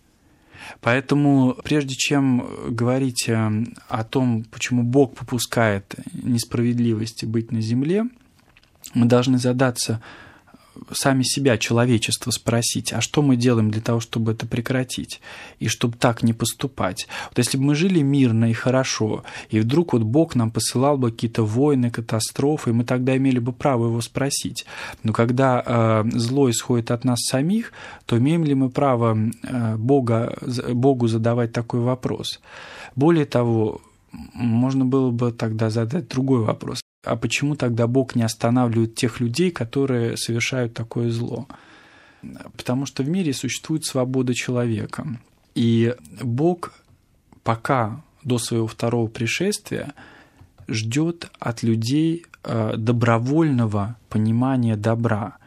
Поэтому 0.81 1.57
прежде 1.62 1.94
чем 1.94 2.46
говорить 2.68 3.29
э, 3.29 3.64
о 3.88 4.05
том, 4.05 4.44
почему 4.51 4.83
Бог 4.83 5.14
попускает 5.14 5.94
несправедливости 6.12 7.25
быть 7.25 7.53
на 7.53 7.61
земле, 7.61 8.05
мы 8.94 9.07
должны 9.07 9.38
задаться 9.38 10.03
сами 10.93 11.23
себя, 11.23 11.59
человечество, 11.59 12.31
спросить, 12.31 12.93
а 12.93 13.01
что 13.01 13.23
мы 13.23 13.37
делаем 13.37 13.71
для 13.71 13.81
того, 13.81 14.01
чтобы 14.01 14.33
это 14.33 14.47
прекратить, 14.47 15.21
и 15.59 15.69
чтобы 15.69 15.97
так 15.97 16.23
не 16.23 16.33
поступать. 16.33 17.09
Вот 17.31 17.39
если 17.39 17.59
бы 17.59 17.65
мы 17.65 17.75
жили 17.75 18.01
мирно 18.01 18.51
и 18.51 18.53
хорошо, 18.53 19.25
и 19.51 19.61
вдруг 19.61 19.93
вот 19.93 20.03
Бог 20.03 20.35
нам 20.35 20.51
посылал 20.51 20.99
бы 20.99 21.11
какие-то 21.11 21.45
войны, 21.45 21.91
катастрофы, 21.91 22.73
мы 22.73 22.85
тогда 22.85 23.17
имели 23.17 23.39
бы 23.39 23.53
право 23.53 23.87
его 23.87 24.01
спросить. 24.01 24.67
Но 25.03 25.13
когда 25.13 25.63
э, 25.65 26.05
зло 26.13 26.51
исходит 26.51 26.91
от 26.91 27.05
нас 27.05 27.21
самих, 27.21 27.73
то 28.07 28.19
имеем 28.19 28.45
ли 28.45 28.55
мы 28.55 28.71
право 28.71 29.17
э, 29.43 29.77
Бога, 29.77 30.37
Богу 30.73 31.09
задавать 31.09 31.53
такой 31.53 31.81
вопрос? 31.81 32.41
Более 32.97 33.27
того, 33.27 33.81
можно 34.35 34.85
было 34.85 35.11
бы 35.11 35.33
тогда 35.33 35.71
задать 35.71 36.09
другой 36.09 36.41
вопрос. 36.41 36.81
А 37.05 37.17
почему 37.17 37.57
тогда 37.57 37.88
Бог 37.88 38.15
не 38.15 38.23
останавливает 38.23 38.95
тех 38.95 39.19
людей, 39.19 39.51
которые 39.51 40.17
совершают 40.17 40.75
такое 40.75 41.11
зло? 41.11 41.49
Потому 42.57 42.87
что 42.87 43.03
в 43.03 43.09
мире 43.09 43.33
существует 43.33 43.85
свобода 43.85 44.35
человека. 44.35 45.19
И 45.57 45.97
Бог 46.23 46.73
пока 47.43 48.03
до 48.23 48.38
своего 48.38 48.69
второго 48.69 49.09
пришествия 49.09 49.95
ждет 50.69 51.29
от 51.41 51.65
людей 51.65 52.25
э, 52.45 52.77
добровольного 52.77 53.97
понимания 54.09 54.77
добра 54.77 55.38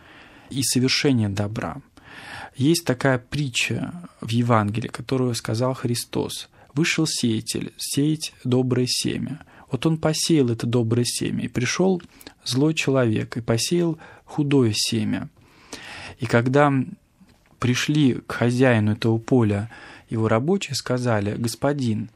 и 0.49 0.61
совершения 0.61 1.29
добра. 1.29 1.77
Есть 2.57 2.83
такая 2.85 3.17
притча 3.17 3.93
в 4.19 4.29
Евангелии, 4.29 4.89
которую 4.89 5.33
сказал 5.35 5.73
Христос. 5.73 6.49
«Вышел 6.73 7.07
сеятель 7.07 7.71
сеять 7.77 8.33
доброе 8.43 8.87
семя». 8.87 9.39
Вот 9.75 9.85
он 9.85 9.97
посеял 9.97 10.51
это 10.51 10.65
доброе 10.65 11.03
семя, 11.03 11.43
и 11.43 11.47
пришел 11.49 12.01
злой 12.45 12.73
человек, 12.73 13.35
и 13.35 13.41
посеял 13.41 13.97
худое 14.23 14.71
семя. 14.73 15.27
И 16.17 16.25
когда 16.27 16.71
пришли 17.59 18.21
к 18.25 18.31
хозяину 18.31 18.93
этого 18.93 19.17
поля 19.17 19.69
его 20.09 20.29
рабочие, 20.29 20.75
сказали, 20.75 21.35
«Господин, 21.35 22.09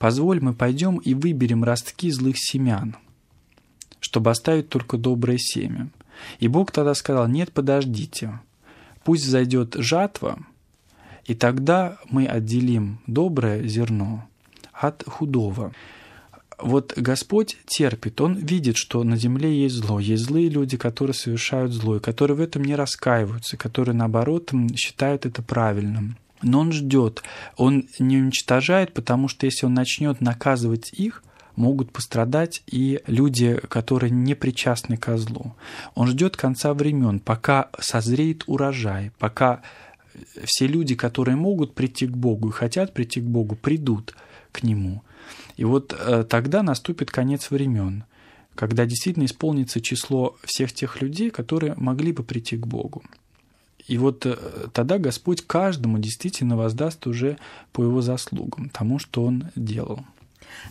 позволь, 0.00 0.40
мы 0.40 0.54
пойдем 0.54 0.96
и 0.96 1.14
выберем 1.14 1.62
ростки 1.62 2.10
злых 2.10 2.34
семян, 2.36 2.96
чтобы 4.00 4.32
оставить 4.32 4.68
только 4.68 4.96
доброе 4.96 5.38
семя». 5.38 5.90
И 6.40 6.48
Бог 6.48 6.72
тогда 6.72 6.94
сказал, 6.94 7.28
«Нет, 7.28 7.52
подождите, 7.52 8.40
пусть 9.04 9.24
зайдет 9.24 9.76
жатва, 9.78 10.40
и 11.26 11.36
тогда 11.36 11.98
мы 12.10 12.26
отделим 12.26 12.98
доброе 13.06 13.68
зерно 13.68 14.28
от 14.72 15.04
худого» 15.06 15.72
вот 16.58 16.94
Господь 16.96 17.56
терпит, 17.66 18.20
Он 18.20 18.34
видит, 18.34 18.76
что 18.76 19.02
на 19.04 19.16
земле 19.16 19.62
есть 19.62 19.76
зло, 19.76 20.00
есть 20.00 20.24
злые 20.24 20.48
люди, 20.48 20.76
которые 20.76 21.14
совершают 21.14 21.72
зло, 21.72 21.96
и 21.96 22.00
которые 22.00 22.36
в 22.36 22.40
этом 22.40 22.64
не 22.64 22.74
раскаиваются, 22.74 23.56
которые, 23.56 23.94
наоборот, 23.94 24.52
считают 24.76 25.26
это 25.26 25.42
правильным. 25.42 26.16
Но 26.42 26.60
Он 26.60 26.72
ждет, 26.72 27.22
Он 27.56 27.88
не 27.98 28.18
уничтожает, 28.18 28.92
потому 28.92 29.28
что 29.28 29.46
если 29.46 29.66
Он 29.66 29.74
начнет 29.74 30.20
наказывать 30.20 30.92
их, 30.92 31.22
могут 31.56 31.90
пострадать 31.90 32.62
и 32.66 33.00
люди, 33.06 33.60
которые 33.68 34.10
не 34.10 34.34
причастны 34.34 34.96
к 34.96 35.16
злу. 35.16 35.54
Он 35.94 36.06
ждет 36.06 36.36
конца 36.36 36.72
времен, 36.72 37.18
пока 37.18 37.68
созреет 37.80 38.44
урожай, 38.46 39.10
пока 39.18 39.62
все 40.44 40.66
люди, 40.66 40.94
которые 40.94 41.36
могут 41.36 41.74
прийти 41.74 42.06
к 42.06 42.16
Богу 42.16 42.48
и 42.48 42.52
хотят 42.52 42.94
прийти 42.94 43.20
к 43.20 43.24
Богу, 43.24 43.56
придут 43.56 44.14
к 44.58 44.62
Нему. 44.62 45.02
И 45.56 45.64
вот 45.64 45.92
э, 45.98 46.24
тогда 46.24 46.62
наступит 46.62 47.10
конец 47.10 47.50
времен, 47.50 48.04
когда 48.54 48.86
действительно 48.86 49.24
исполнится 49.24 49.80
число 49.80 50.36
всех 50.44 50.72
тех 50.72 51.00
людей, 51.00 51.30
которые 51.30 51.74
могли 51.76 52.12
бы 52.12 52.22
прийти 52.22 52.56
к 52.56 52.66
Богу. 52.66 53.02
И 53.86 53.96
вот 53.98 54.26
э, 54.26 54.36
тогда 54.72 54.98
Господь 54.98 55.46
каждому 55.46 55.98
действительно 55.98 56.56
воздаст 56.56 57.06
уже 57.06 57.38
по 57.72 57.82
его 57.82 58.02
заслугам, 58.02 58.68
тому, 58.70 58.98
что 58.98 59.24
он 59.24 59.50
делал. 59.56 60.04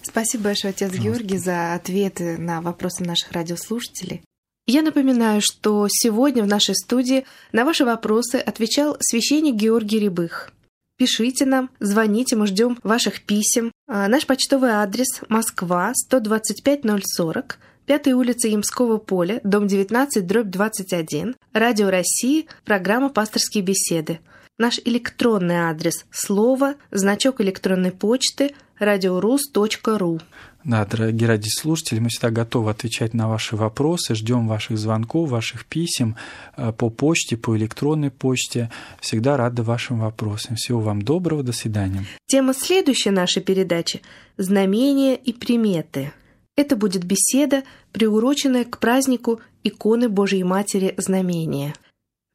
Спасибо 0.03 0.45
большое, 0.45 0.71
отец 0.71 0.89
Пожалуйста. 0.89 1.03
Георгий, 1.03 1.37
за 1.37 1.73
ответы 1.73 2.37
на 2.37 2.61
вопросы 2.61 3.03
наших 3.03 3.31
радиослушателей. 3.31 4.21
Я 4.67 4.81
напоминаю, 4.81 5.41
что 5.41 5.87
сегодня 5.89 6.43
в 6.43 6.47
нашей 6.47 6.75
студии 6.75 7.25
на 7.53 7.63
ваши 7.63 7.85
вопросы 7.85 8.35
отвечал 8.35 8.97
священник 8.99 9.55
Георгий 9.55 9.99
Рябых. 9.99 10.51
Пишите 10.97 11.45
нам, 11.45 11.69
звоните, 11.79 12.35
мы 12.35 12.47
ждем 12.47 12.79
ваших 12.81 13.21
писем. 13.21 13.71
А, 13.87 14.07
наш 14.07 14.25
почтовый 14.25 14.71
адрес 14.71 15.21
Москва, 15.29 15.93
125040, 15.93 17.59
5 17.85 18.07
улица 18.07 18.47
Ямского 18.47 18.97
поля, 18.97 19.39
дом 19.43 19.67
19, 19.67 20.25
дробь 20.25 20.49
21, 20.49 21.35
Радио 21.53 21.91
России, 21.91 22.47
программа 22.65 23.09
«Пасторские 23.09 23.63
беседы». 23.63 24.19
Наш 24.57 24.79
электронный 24.83 25.69
адрес– 25.69 26.03
слово, 26.11 26.75
значок 26.89 27.41
электронной 27.41 27.91
почты 27.91 28.55
радиорус.ру. 28.79 30.19
Да, 30.67 30.85
дорогие 30.85 31.27
радиослушатели, 31.27 31.99
мы 31.99 32.09
всегда 32.09 32.29
готовы 32.29 32.69
отвечать 32.69 33.13
на 33.15 33.27
ваши 33.27 33.55
вопросы, 33.55 34.13
ждем 34.13 34.47
ваших 34.47 34.77
звонков, 34.77 35.29
ваших 35.29 35.65
писем 35.65 36.15
э, 36.57 36.71
по 36.71 36.89
почте, 36.89 37.37
по 37.37 37.57
электронной 37.57 38.11
почте. 38.11 38.69
Всегда 38.99 39.37
рады 39.37 39.63
вашим 39.63 39.99
вопросам. 39.99 40.57
Всего 40.57 40.81
вам 40.81 41.01
доброго, 41.01 41.41
до 41.41 41.53
свидания. 41.53 42.05
Тема 42.27 42.53
следующей 42.53 43.09
нашей 43.09 43.41
передачи– 43.41 44.01
«Знамения 44.37 45.15
и 45.15 45.33
приметы». 45.33 46.11
Это 46.55 46.75
будет 46.75 47.03
беседа, 47.03 47.63
приуроченная 47.91 48.65
к 48.65 48.77
празднику 48.77 49.39
иконы 49.63 50.09
Божьей 50.09 50.43
Матери 50.43 50.93
Знамения– 50.97 51.73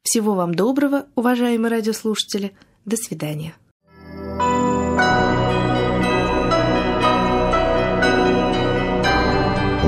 всего 0.03 0.35
вам 0.35 0.53
доброго, 0.53 1.05
уважаемые 1.15 1.71
радиослушатели. 1.71 2.51
До 2.83 2.97
свидания. 2.97 3.55